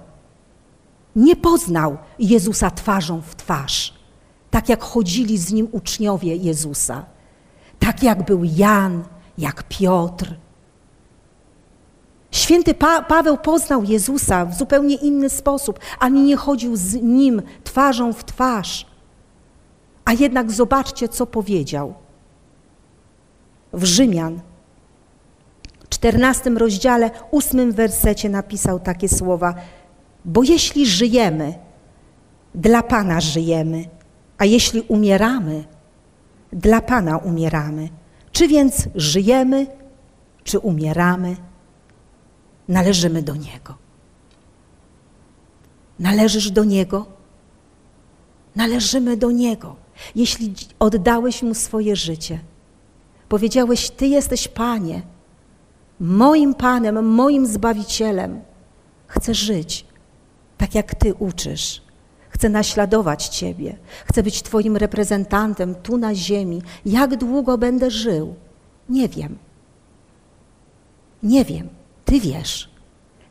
[1.17, 3.95] nie poznał Jezusa twarzą w twarz,
[4.51, 7.05] tak jak chodzili z nim uczniowie Jezusa,
[7.79, 9.05] tak jak był Jan,
[9.39, 10.35] jak Piotr,
[12.35, 18.13] Święty pa Paweł poznał Jezusa w zupełnie inny sposób, ani nie chodził z nim twarzą
[18.13, 18.87] w twarz.
[20.05, 21.95] A jednak zobaczcie, co powiedział.
[23.73, 24.41] W Rzymian,
[25.89, 29.55] 14 rozdziale, 8 wersecie napisał takie słowa:
[30.25, 31.55] Bo jeśli żyjemy,
[32.55, 33.85] dla Pana żyjemy,
[34.39, 35.65] a jeśli umieramy,
[36.53, 37.89] dla Pana umieramy.
[38.33, 39.67] Czy więc żyjemy,
[40.45, 41.37] czy umieramy?
[42.69, 43.75] należymy do Niego.
[45.99, 47.07] Należysz do Niego?
[48.57, 49.77] Należymy do Niego.
[50.15, 52.39] Jeśli oddałeś Mu swoje życie,
[53.29, 55.03] powiedziałeś: Ty jesteś Panie,
[56.01, 58.41] moim Panem, moim Zbawicielem,
[59.07, 59.87] chcę żyć
[60.59, 61.83] tak, jak Ty uczysz.
[62.31, 63.77] Chcę naśladować Ciebie.
[64.07, 66.63] Chcę być Twoim reprezentantem tu na ziemi.
[66.87, 68.35] Jak długo będę żył?
[68.89, 69.39] Nie wiem.
[71.23, 71.69] Nie wiem.
[72.05, 72.71] Ty wiesz,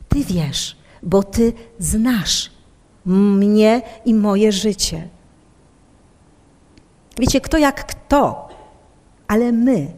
[0.10, 2.52] Ty wiesz, bo Ty znasz
[3.06, 5.10] mnie i moje życie.
[7.20, 8.50] Wiecie, kto jak kto,
[9.28, 9.92] ale my,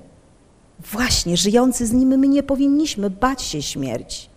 [0.80, 4.30] właśnie żyjący z Nim, my nie powinniśmy bać się śmierci.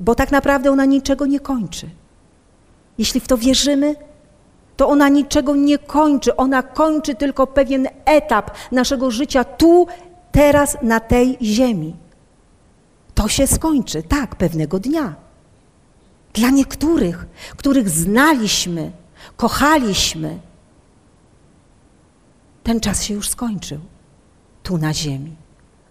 [0.00, 1.90] Bo tak naprawdę ona niczego nie kończy.
[2.98, 3.96] Jeśli w to wierzymy,
[4.76, 6.36] to ona niczego nie kończy.
[6.36, 9.86] Ona kończy tylko pewien etap naszego życia tu
[10.32, 11.96] teraz na tej ziemi.
[13.14, 15.14] To się skończy, tak, pewnego dnia.
[16.32, 18.90] Dla niektórych, których znaliśmy,
[19.38, 20.38] kochaliśmy,
[22.62, 23.80] ten czas się już skończył
[24.62, 25.36] tu na ziemi.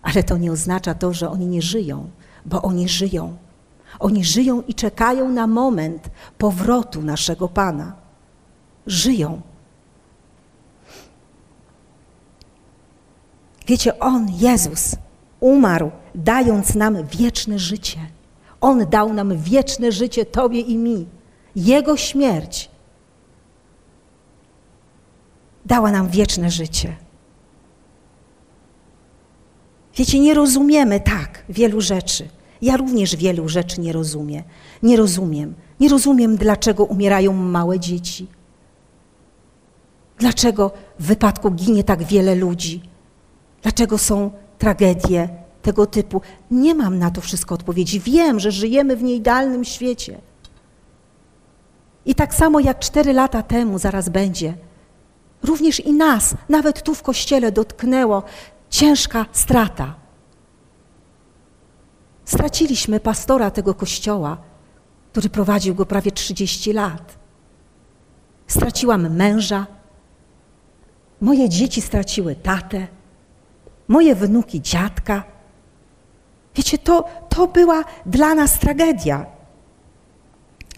[0.02, 2.10] Ale to nie oznacza to, że oni nie żyją,
[2.46, 3.38] bo oni żyją.
[4.00, 7.96] Oni żyją i czekają na moment powrotu naszego Pana.
[8.88, 9.42] Żyją.
[13.68, 14.96] Wiecie, On, Jezus,
[15.40, 18.00] umarł, dając nam wieczne życie.
[18.62, 21.08] On dał nam wieczne życie Tobie i mi.
[21.56, 22.70] Jego śmierć
[25.68, 26.96] dała nam wieczne życie.
[29.96, 32.28] Wiecie, nie rozumiemy tak wielu rzeczy.
[32.62, 34.44] Ja również wielu rzeczy nie rozumiem.
[34.84, 35.54] Nie rozumiem.
[35.80, 38.28] Nie rozumiem, dlaczego umierają małe dzieci.
[40.18, 42.82] Dlaczego w wypadku ginie tak wiele ludzi.
[43.62, 45.30] Dlaczego są tragedie
[45.62, 46.22] tego typu?
[46.52, 48.00] Nie mam na to wszystko odpowiedzi.
[48.00, 50.18] Wiem, że żyjemy w nieidealnym świecie.
[52.06, 54.54] I tak samo jak cztery lata temu zaraz będzie,
[55.44, 58.24] również i nas, nawet tu w kościele, dotknęło
[58.70, 59.96] ciężka strata.
[62.26, 64.38] Straciliśmy pastora tego kościoła,
[65.12, 67.18] który prowadził go prawie 30 lat.
[68.48, 69.68] Straciłam męża,
[71.22, 72.88] moje dzieci straciły tatę,
[73.88, 75.24] moje wnuki dziadka.
[76.56, 79.26] Wiecie, to, to była dla nas tragedia.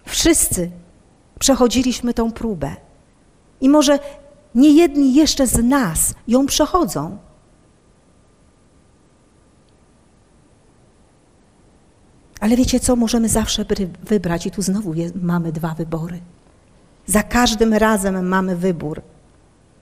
[0.06, 0.72] Wszyscy
[1.40, 2.76] przechodziliśmy tą próbę.
[3.62, 4.00] I może
[4.56, 7.18] nie jedni jeszcze z nas ją przechodzą.
[12.40, 13.66] Ale wiecie co, możemy zawsze
[14.04, 16.20] wybrać, i tu znowu jest, mamy dwa wybory.
[17.06, 19.02] Za każdym razem mamy wybór.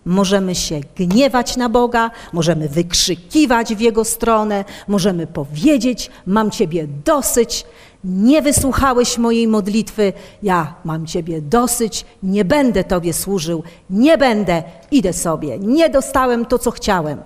[0.08, 7.66] Możemy się gniewać na Boga, możemy wykrzykiwać w Jego stronę, możemy powiedzieć: Mam Ciebie dosyć,
[8.04, 15.14] nie wysłuchałeś mojej modlitwy, ja mam Ciebie dosyć, nie będę Tobie służył, nie będę, idę
[15.14, 17.22] sobie, nie dostałem to, co chciałem.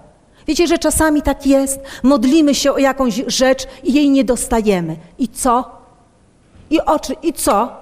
[0.47, 4.95] Wiecie, że czasami tak jest, modlimy się o jakąś rzecz i jej nie dostajemy.
[5.19, 5.71] I co?
[6.69, 7.80] I oczy, i co?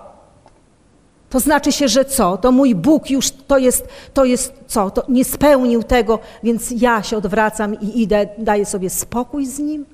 [1.30, 2.38] To znaczy się, że co?
[2.38, 4.92] To mój Bóg już to jest, to jest co?
[4.92, 9.86] To nie spełnił tego, więc ja się odwracam i idę, daję sobie spokój z nim?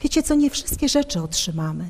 [0.00, 0.34] Wiecie co?
[0.34, 1.84] Nie wszystkie rzeczy otrzymamy.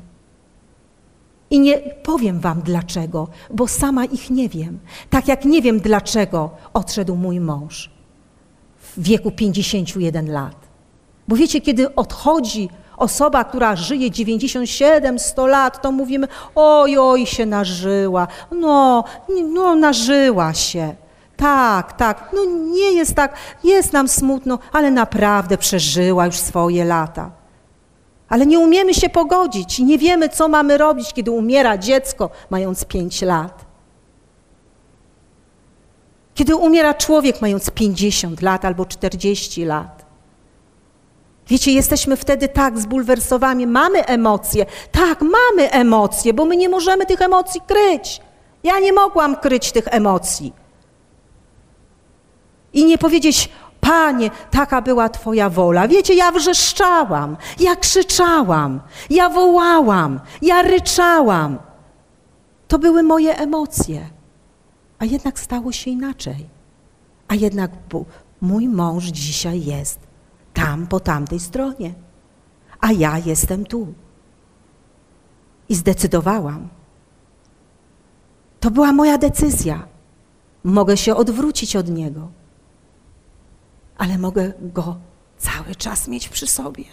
[1.49, 4.79] I nie powiem wam dlaczego, bo sama ich nie wiem.
[5.09, 7.91] Tak jak nie wiem dlaczego odszedł mój mąż
[8.79, 10.55] w wieku 51 lat.
[11.27, 17.45] Bo wiecie, kiedy odchodzi osoba, która żyje 97, 100 lat, to mówimy, oj, oj, się
[17.45, 18.27] nażyła.
[18.51, 19.03] No,
[19.53, 20.95] no, nażyła się.
[21.37, 27.31] Tak, tak, no nie jest tak, jest nam smutno, ale naprawdę przeżyła już swoje lata.
[28.29, 33.21] Ale nie umiemy się pogodzić, nie wiemy, co mamy robić, kiedy umiera dziecko, mając 5
[33.21, 33.65] lat.
[36.33, 40.02] Kiedy umiera człowiek, mając 50 lat albo 40 lat.
[41.53, 44.65] Wiecie, jesteśmy wtedy tak zbulwersowani, mamy emocje.
[44.91, 48.21] Tak, mamy emocje, bo my nie możemy tych emocji kryć.
[48.63, 50.53] Ja nie mogłam kryć tych emocji.
[52.73, 53.49] I nie powiedzieć,
[53.81, 55.87] Panie, taka była Twoja wola.
[55.87, 61.57] Wiecie, ja wrzeszczałam, ja krzyczałam, ja wołałam, ja ryczałam.
[62.67, 64.09] To były moje emocje.
[64.99, 66.49] A jednak stało się inaczej.
[67.27, 67.71] A jednak
[68.41, 70.12] mój mąż dzisiaj jest
[70.53, 71.93] tam po tamtej stronie,
[72.79, 73.93] a ja jestem tu.
[75.69, 76.69] I zdecydowałam.
[78.59, 79.87] To była moja decyzja.
[80.63, 82.31] Mogę się odwrócić od niego,
[83.97, 84.97] ale mogę go
[85.37, 86.83] cały czas mieć przy sobie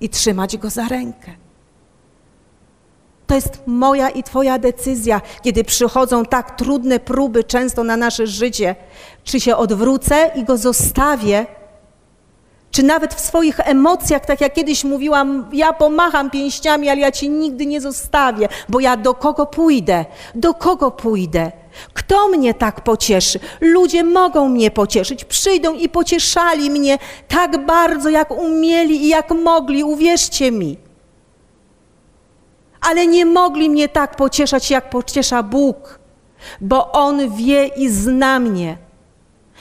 [0.00, 1.32] i trzymać go za rękę.
[3.26, 8.76] To jest moja i Twoja decyzja, kiedy przychodzą tak trudne próby często na nasze życie.
[9.24, 11.46] Czy się odwrócę i go zostawię,
[12.80, 17.28] czy nawet w swoich emocjach, tak jak kiedyś mówiłam, ja pomacham pięściami, ale ja cię
[17.28, 20.04] nigdy nie zostawię, bo ja do kogo pójdę?
[20.34, 21.52] Do kogo pójdę?
[21.94, 23.40] Kto mnie tak pocieszy?
[23.60, 29.84] Ludzie mogą mnie pocieszyć, przyjdą i pocieszali mnie tak bardzo, jak umieli i jak mogli,
[29.84, 30.76] uwierzcie mi.
[32.80, 35.98] Ale nie mogli mnie tak pocieszać, jak pociesza Bóg,
[36.60, 38.89] bo On wie i zna mnie.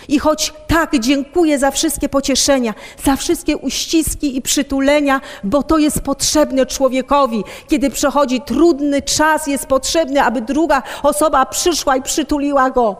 [0.08, 2.74] I choć tak dziękuję za wszystkie pocieszenia,
[3.04, 7.44] za wszystkie uściski i przytulenia, bo to jest potrzebne człowiekowi.
[7.68, 12.96] Kiedy przechodzi trudny czas, jest potrzebny, aby druga osoba przyszła i przytuliła go.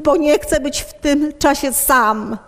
[0.00, 2.38] Bo nie chce być w tym czasie sam.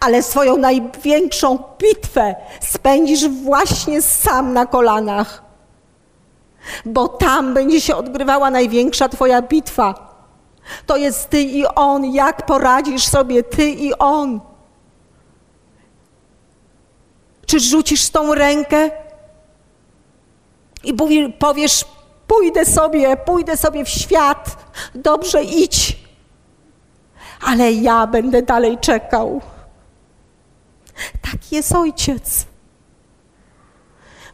[0.00, 5.42] Ale swoją największą bitwę spędzisz właśnie sam na kolanach.
[6.84, 10.11] Bo tam będzie się odgrywała największa Twoja bitwa
[10.86, 12.04] to jest Ty i On.
[12.04, 14.40] Jak poradzisz sobie Ty i On?
[17.46, 18.90] Czy rzucisz tą rękę?
[20.84, 20.94] I
[21.38, 21.84] powiesz,
[22.26, 24.56] pójdę sobie, pójdę sobie w świat,
[24.94, 25.98] dobrze idź,
[27.40, 29.40] ale ja będę dalej czekał.
[31.22, 32.46] Taki jest ojciec.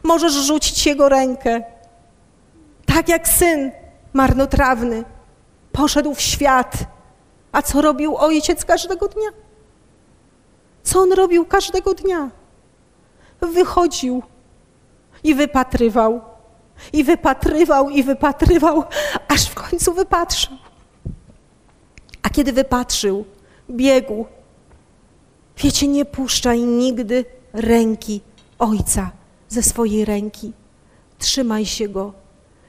[0.03, 1.61] Możesz rzucić jego rękę,
[2.85, 3.71] tak jak syn
[4.13, 5.03] marnotrawny
[5.79, 6.73] poszedł w świat.
[7.51, 9.29] A co robił ojciec każdego dnia?
[10.83, 12.29] Co on robił każdego dnia?
[13.41, 14.23] Wychodził
[15.23, 16.21] i wypatrywał,
[16.93, 18.83] i wypatrywał, i wypatrywał,
[19.27, 20.57] aż w końcu wypatrzył.
[22.23, 23.25] A kiedy wypatrzył,
[23.69, 24.25] biegł.
[25.57, 28.21] Wiecie, nie puszczaj nigdy ręki
[28.59, 29.11] ojca
[29.49, 30.53] ze swojej ręki.
[31.19, 32.13] Trzymaj się go.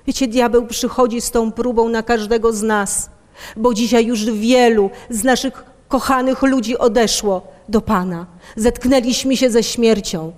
[0.07, 3.11] Wiecie, diabeł przychodzi z tą próbą na każdego z nas,
[3.57, 8.27] bo dzisiaj już wielu z naszych kochanych ludzi odeszło do Pana.
[8.57, 10.33] Zetknęliśmy się ze śmiercią.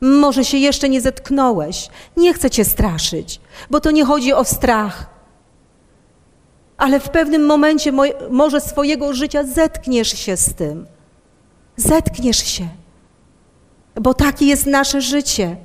[0.00, 1.88] Może się jeszcze nie zetknąłeś.
[2.16, 5.06] Nie chcę cię straszyć, bo to nie chodzi o strach.
[6.76, 7.92] Ale w pewnym momencie
[8.30, 10.86] może swojego życia zetkniesz się z tym.
[11.76, 12.68] Zetkniesz się,
[14.00, 15.56] bo takie jest nasze życie.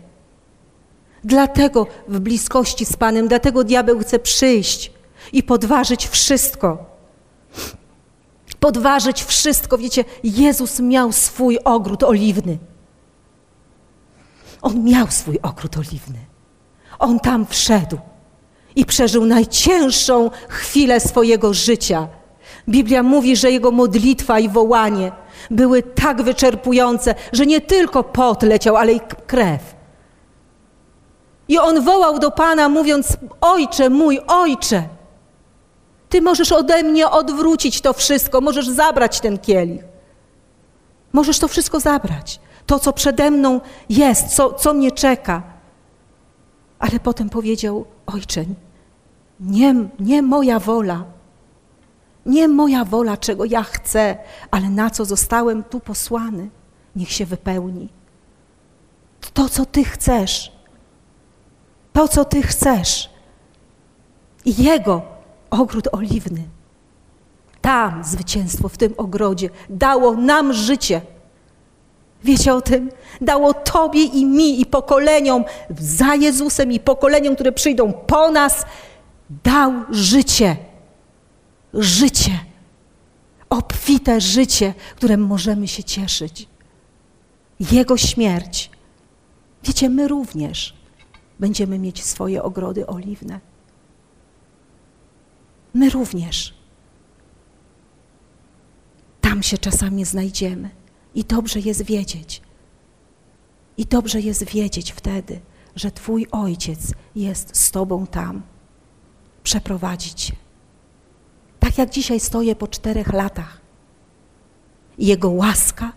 [1.26, 4.92] Dlatego w bliskości z Panem, dlatego diabeł chce przyjść
[5.34, 6.86] i podważyć wszystko.
[8.60, 9.78] Podważyć wszystko.
[9.78, 12.58] Wiecie, Jezus miał swój ogród oliwny.
[14.62, 16.20] On miał swój ogród oliwny.
[17.00, 17.98] On tam wszedł
[18.76, 22.08] i przeżył najcięższą chwilę swojego życia.
[22.70, 25.12] Biblia mówi, że jego modlitwa i wołanie
[25.52, 29.75] były tak wyczerpujące, że nie tylko pot leciał, ale i krew.
[31.48, 34.84] I on wołał do Pana, mówiąc: Ojcze mój, ojcze,
[36.10, 39.84] Ty możesz ode mnie odwrócić to wszystko, możesz zabrać ten kielich.
[41.14, 42.40] Możesz to wszystko zabrać.
[42.66, 45.44] To, co przede mną jest, co, co mnie czeka.
[46.80, 48.46] Ale potem powiedział: Ojcze,
[49.40, 51.04] nie, nie moja wola,
[52.26, 54.18] nie moja wola, czego ja chcę,
[54.52, 56.50] ale na co zostałem tu posłany,
[56.96, 57.90] niech się wypełni.
[59.34, 60.52] To, co Ty chcesz,
[61.96, 63.10] to, co Ty chcesz.
[64.46, 65.02] I Jego
[65.50, 66.44] ogród oliwny,
[67.62, 71.02] tam zwycięstwo w tym ogrodzie dało nam życie.
[72.24, 72.92] Wiecie o tym?
[73.22, 75.46] Dało Tobie i mi, i pokoleniom
[75.80, 78.66] za Jezusem, i pokoleniom, które przyjdą po nas,
[79.44, 80.56] dał życie.
[81.74, 82.40] Życie.
[83.50, 86.48] Obfite życie, którym możemy się cieszyć.
[87.72, 88.72] Jego śmierć.
[89.64, 90.75] Wiecie, my również
[91.40, 93.40] będziemy mieć swoje ogrody oliwne.
[95.74, 96.54] My również.
[99.22, 100.70] Tam się czasami znajdziemy.
[101.16, 102.42] I dobrze jest wiedzieć.
[103.78, 105.42] I dobrze jest wiedzieć wtedy,
[105.76, 108.42] że Twój ojciec jest z Tobą tam.
[109.44, 110.34] Przeprowadzić Cię.
[111.60, 113.62] Tak jak dzisiaj stoję po czterech latach.
[114.98, 115.94] Jego łaska,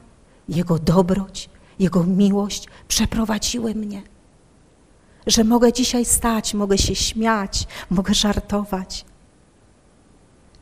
[0.49, 4.03] Jego dobroć, Jego miłość przeprowadziły mnie
[5.29, 9.05] że mogę dzisiaj stać, mogę się śmiać, mogę żartować.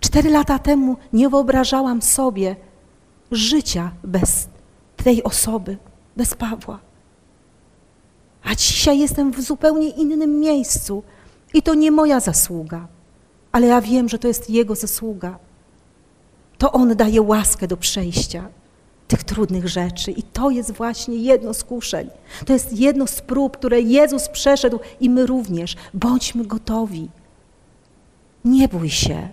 [0.00, 2.56] Cztery lata temu nie wyobrażałam sobie
[3.30, 4.48] życia bez
[4.96, 5.76] tej osoby,
[6.16, 6.78] bez Pawła.
[8.44, 11.02] A dzisiaj jestem w zupełnie innym miejscu
[11.54, 12.88] i to nie moja zasługa,
[13.52, 15.38] ale ja wiem, że to jest Jego zasługa.
[16.58, 18.48] To On daje łaskę do przejścia
[19.08, 20.10] tych trudnych rzeczy.
[20.10, 22.10] I to jest właśnie jedno z kuszeń.
[22.46, 25.76] To jest jedno z prób, które Jezus przeszedł i my również.
[25.94, 27.08] Bądźmy gotowi.
[28.44, 29.28] Nie bój się.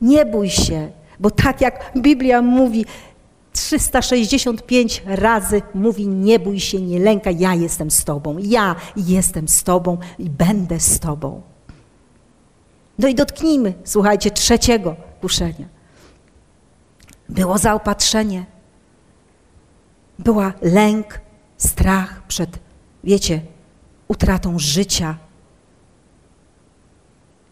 [0.00, 0.90] Nie bój się,
[1.20, 2.84] bo tak jak Biblia mówi,
[3.52, 8.36] 365 razy mówi: Nie bój się, nie lękaj, ja jestem z Tobą.
[8.40, 11.42] Ja jestem z Tobą i będę z Tobą.
[12.98, 15.66] No i dotknijmy, słuchajcie, trzeciego kuszenia.
[17.28, 18.46] Było zaopatrzenie
[20.18, 21.20] była lęk,
[21.56, 22.58] strach przed,
[23.04, 23.40] wiecie,
[24.08, 25.16] utratą życia.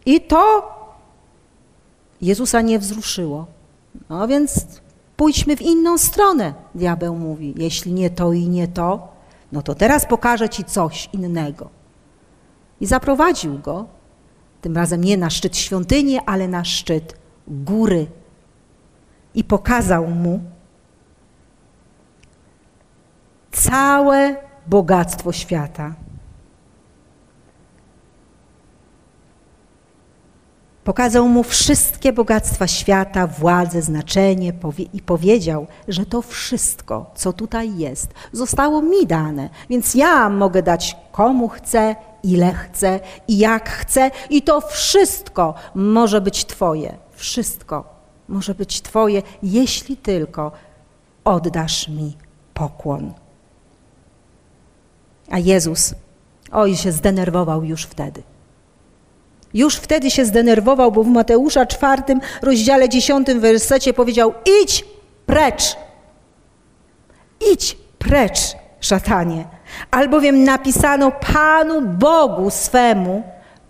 [0.05, 0.71] I to
[2.21, 3.45] Jezusa nie wzruszyło.
[4.09, 4.65] No więc
[5.17, 7.53] pójdźmy w inną stronę, diabeł mówi.
[7.57, 9.07] Jeśli nie to i nie to,
[9.51, 11.69] no to teraz pokażę ci coś innego.
[12.81, 13.85] I zaprowadził go,
[14.61, 18.07] tym razem nie na szczyt świątyni, ale na szczyt góry.
[19.35, 20.39] I pokazał mu,
[23.55, 24.35] całe
[24.67, 25.93] bogactwo świata.
[30.83, 34.53] Pokazał mu wszystkie bogactwa świata, władzę, znaczenie
[34.93, 40.97] i powiedział, że to wszystko, co tutaj jest, zostało mi dane, więc ja mogę dać
[41.11, 46.97] komu chcę, ile chce i jak chce, i to wszystko może być Twoje.
[47.11, 47.83] Wszystko
[48.27, 50.51] może być Twoje, jeśli tylko
[51.23, 52.17] oddasz mi
[52.53, 53.24] pokłon.
[55.31, 55.93] A Jezus,
[56.51, 58.23] oj, się zdenerwował już wtedy.
[59.53, 64.85] Już wtedy się zdenerwował, bo w Mateusza czwartym rozdziale dziesiątym wersecie powiedział: Idź
[65.25, 65.75] precz!
[67.51, 68.39] Idź precz,
[68.79, 69.45] szatanie!
[69.91, 73.23] Albowiem napisano Panu Bogu swemu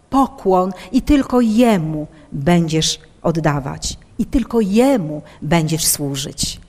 [0.10, 6.60] pokłon i tylko Jemu będziesz oddawać, i tylko Jemu będziesz służyć.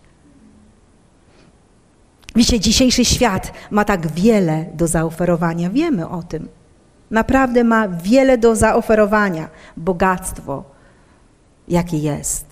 [2.36, 6.48] Wiecie, dzisiejszy świat ma tak wiele do zaoferowania, wiemy o tym.
[7.10, 9.48] Naprawdę ma wiele do zaoferowania.
[9.76, 10.64] Bogactwo,
[11.68, 12.46] jakie jest,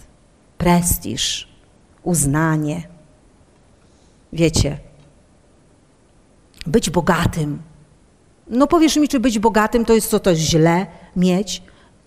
[0.59, 1.49] prestiż,
[2.03, 2.83] uznanie.
[4.33, 4.79] Wiecie,
[6.67, 7.63] być bogatym.
[8.49, 11.63] No powiesz mi, czy być bogatym to jest co, to jest źle mieć?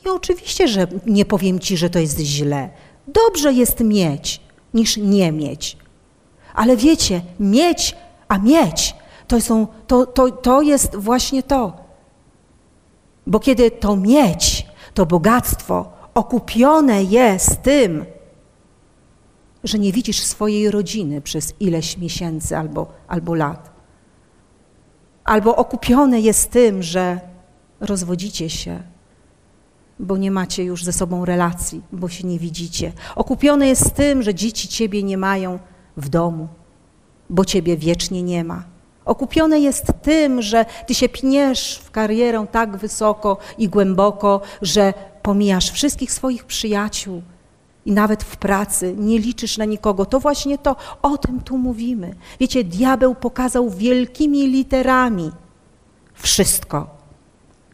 [0.05, 2.69] I oczywiście, że nie powiem ci, że to jest źle.
[3.07, 4.41] Dobrze jest mieć
[4.73, 5.78] niż nie mieć.
[6.58, 7.95] Ale wiecie, mieć,
[8.28, 8.95] a mieć,
[9.28, 11.78] to, są, to, to, to jest właśnie to.
[13.28, 18.05] Bo kiedy to mieć, to bogactwo okupione jest tym,
[19.64, 23.72] że nie widzisz swojej rodziny przez ileś miesięcy albo, albo lat.
[25.24, 27.20] Albo okupione jest tym, że
[27.80, 28.84] rozwodzicie się,
[29.99, 32.93] bo nie macie już ze sobą relacji, bo się nie widzicie.
[33.16, 35.60] Okupione jest tym, że dzieci ciebie nie mają
[35.98, 36.48] w domu,
[37.30, 38.64] bo ciebie wiecznie nie ma.
[39.06, 45.72] Okupione jest tym, że ty się pniesz w karierę tak wysoko i głęboko, że pomijasz
[45.72, 47.22] wszystkich swoich przyjaciół
[47.86, 50.06] i nawet w pracy nie liczysz na nikogo.
[50.06, 52.16] To właśnie to, o tym tu mówimy.
[52.39, 55.32] Wiecie, diabeł pokazał wielkimi literami
[56.14, 56.97] wszystko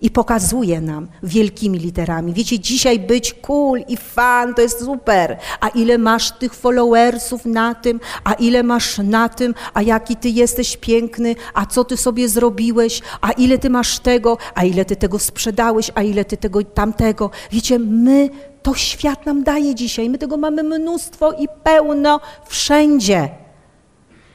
[0.03, 2.33] i pokazuje nam wielkimi literami.
[2.33, 5.37] Wiecie, dzisiaj być cool i fan to jest super.
[5.59, 10.29] A ile masz tych followersów na tym, a ile masz na tym, a jaki ty
[10.29, 14.95] jesteś piękny, a co ty sobie zrobiłeś, a ile ty masz tego, a ile ty
[14.95, 17.29] tego sprzedałeś, a ile ty tego tamtego.
[17.51, 18.29] Wiecie, my
[18.63, 20.09] to świat nam daje dzisiaj.
[20.09, 23.29] My tego mamy mnóstwo i pełno wszędzie.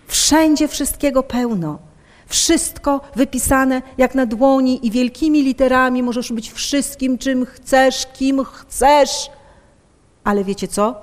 [0.06, 1.88] Wszędzie wszystkiego pełno.
[2.29, 9.31] Wszystko wypisane jak na dłoni i wielkimi literami możesz być wszystkim, czym chcesz, kim chcesz.
[10.24, 11.01] Ale wiecie co?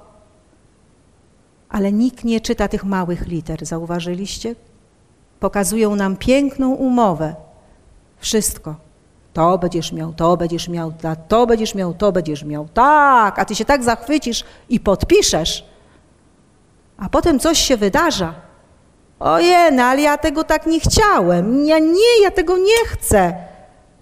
[1.70, 4.56] Ale nikt nie czyta tych małych liter, zauważyliście?
[5.40, 7.36] Pokazują nam piękną umowę.
[8.18, 8.76] Wszystko.
[9.34, 10.94] To będziesz miał, to będziesz miał,
[11.28, 12.68] to będziesz miał, to będziesz miał.
[12.74, 15.66] Tak, a ty się tak zachwycisz i podpiszesz.
[16.98, 18.45] A potem coś się wydarza
[19.20, 21.66] Ojej, no ale ja tego tak nie chciałem.
[21.66, 23.36] Ja nie, ja tego nie chcę.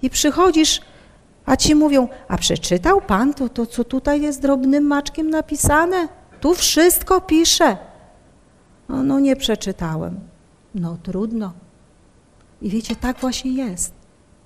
[0.02, 0.82] I przychodzisz,
[1.46, 6.08] a ci mówią, a przeczytał pan to, to co tutaj jest drobnym maczkiem napisane?
[6.40, 7.78] Tu wszystko pisze.
[8.90, 10.20] No, no nie przeczytałem.
[10.76, 11.54] No trudno.
[12.62, 13.94] I wiecie, tak właśnie jest.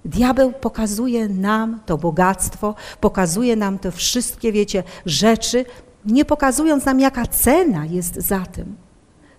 [0.06, 5.66] Diabeł pokazuje nam to bogactwo, pokazuje nam te wszystkie, wiecie, rzeczy,
[6.06, 8.76] nie pokazując nam, jaka cena jest za tym.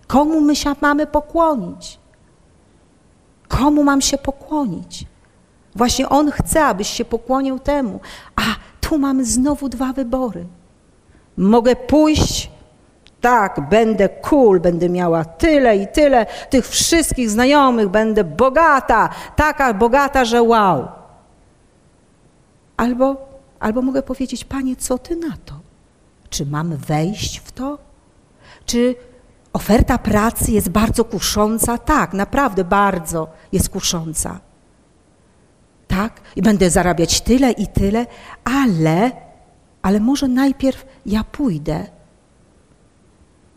[0.09, 1.99] Komu my się mamy pokłonić?
[3.47, 5.05] Komu mam się pokłonić?
[5.75, 7.99] Właśnie On chce, abyś się pokłonił temu.
[8.35, 8.41] A
[8.81, 10.45] tu mamy znowu dwa wybory.
[11.37, 12.51] Mogę pójść,
[13.21, 20.25] tak, będę cool, będę miała tyle i tyle tych wszystkich znajomych, będę bogata, taka bogata,
[20.25, 20.87] że wow.
[22.77, 23.29] Albo,
[23.59, 25.53] albo mogę powiedzieć, Panie, co Ty na to?
[26.29, 27.77] Czy mam wejść w to?
[28.65, 28.95] Czy
[29.53, 31.77] Oferta pracy jest bardzo kusząca?
[31.77, 34.39] Tak, naprawdę bardzo jest kusząca.
[35.87, 38.05] Tak, i będę zarabiać tyle i tyle,
[38.43, 39.11] ale,
[39.81, 41.87] ale może najpierw ja pójdę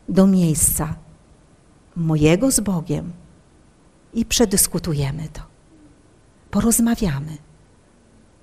[0.08, 0.94] do miejsca
[1.96, 3.12] mojego z Bogiem
[4.14, 5.40] i przedyskutujemy to.
[6.50, 7.36] Porozmawiamy.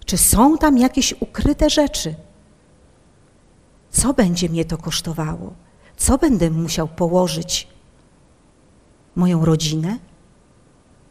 [0.06, 2.16] Czy są tam jakieś ukryte rzeczy?
[3.90, 5.54] Co będzie mnie to kosztowało?
[6.00, 7.68] Co będę musiał położyć?
[9.16, 10.00] Moją rodzinę?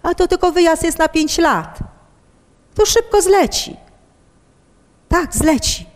[0.03, 1.79] A to tylko wyjazd jest na pięć lat.
[2.75, 3.77] To szybko zleci.
[5.09, 5.87] Tak, zleci.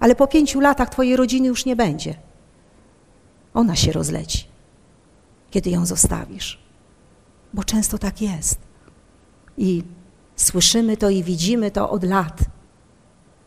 [0.00, 2.14] Ale po pięciu latach twojej rodziny już nie będzie.
[3.54, 4.48] Ona się rozleci,
[5.50, 6.60] kiedy ją zostawisz.
[7.54, 8.58] Bo często tak jest.
[9.58, 9.82] I
[10.36, 12.40] słyszymy to i widzimy to od lat,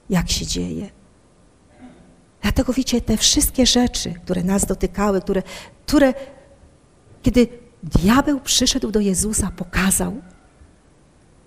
[0.10, 0.99] jak się dzieje.
[2.42, 5.44] Dlatego wiecie, te wszystkie rzeczy, które nas dotykały, które,
[5.86, 6.14] które
[7.22, 7.48] kiedy
[7.84, 10.22] diabeł przyszedł do Jezusa, pokazał,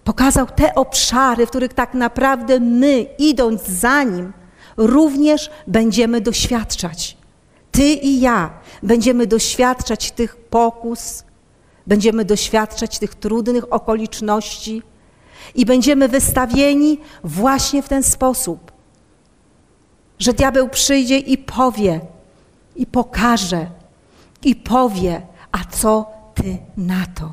[0.04, 4.32] Pokazał te obszary, w których tak naprawdę my, idąc za Nim,
[4.76, 7.16] również będziemy doświadczać.
[7.70, 8.50] Ty i ja
[8.82, 11.24] będziemy doświadczać tych pokus,
[11.86, 14.82] będziemy doświadczać tych trudnych okoliczności
[15.54, 18.71] i będziemy wystawieni właśnie w ten sposób,
[20.22, 22.00] że diabeł przyjdzie i powie,
[22.76, 23.66] i pokaże,
[24.42, 27.32] i powie, a co ty na to?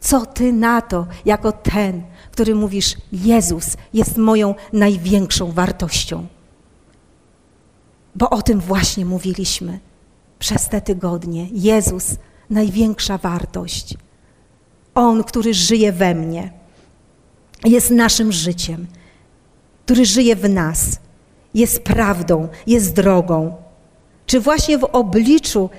[0.00, 6.26] Co ty na to, jako ten, który mówisz, Jezus jest moją największą wartością?
[8.14, 9.80] Bo o tym właśnie mówiliśmy
[10.38, 11.46] przez te tygodnie.
[11.52, 12.16] Jezus,
[12.50, 13.94] największa wartość.
[14.94, 16.52] On, który żyje we mnie,
[17.64, 18.86] jest naszym życiem,
[19.84, 21.00] który żyje w nas,
[21.54, 23.56] jest prawdą, jest drogą.
[24.26, 25.70] Czy właśnie w obliczu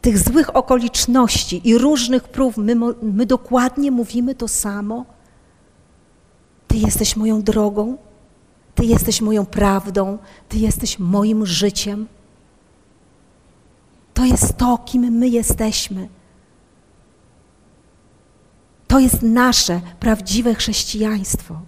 [0.00, 5.04] tych złych okoliczności i różnych prób my, my dokładnie mówimy to samo?
[6.68, 7.96] Ty jesteś moją drogą,
[8.74, 10.18] Ty jesteś moją prawdą,
[10.48, 12.06] Ty jesteś moim życiem.
[14.14, 16.08] To jest to, kim my jesteśmy.
[18.88, 21.60] To jest nasze prawdziwe chrześcijaństwo,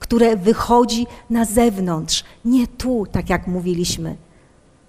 [0.00, 4.16] które wychodzi na zewnątrz, nie tu, tak jak mówiliśmy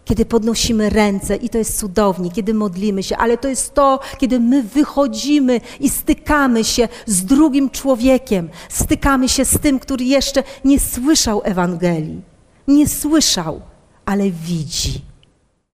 [0.06, 4.40] kiedy podnosimy ręce i to jest cudownie, kiedy modlimy się, ale to jest to, kiedy
[4.40, 10.80] my wychodzimy i stykamy się z drugim człowiekiem, stykamy się z tym, który jeszcze nie
[10.80, 12.22] słyszał Ewangelii,
[12.68, 13.62] nie słyszał,
[14.06, 15.11] ale widzi.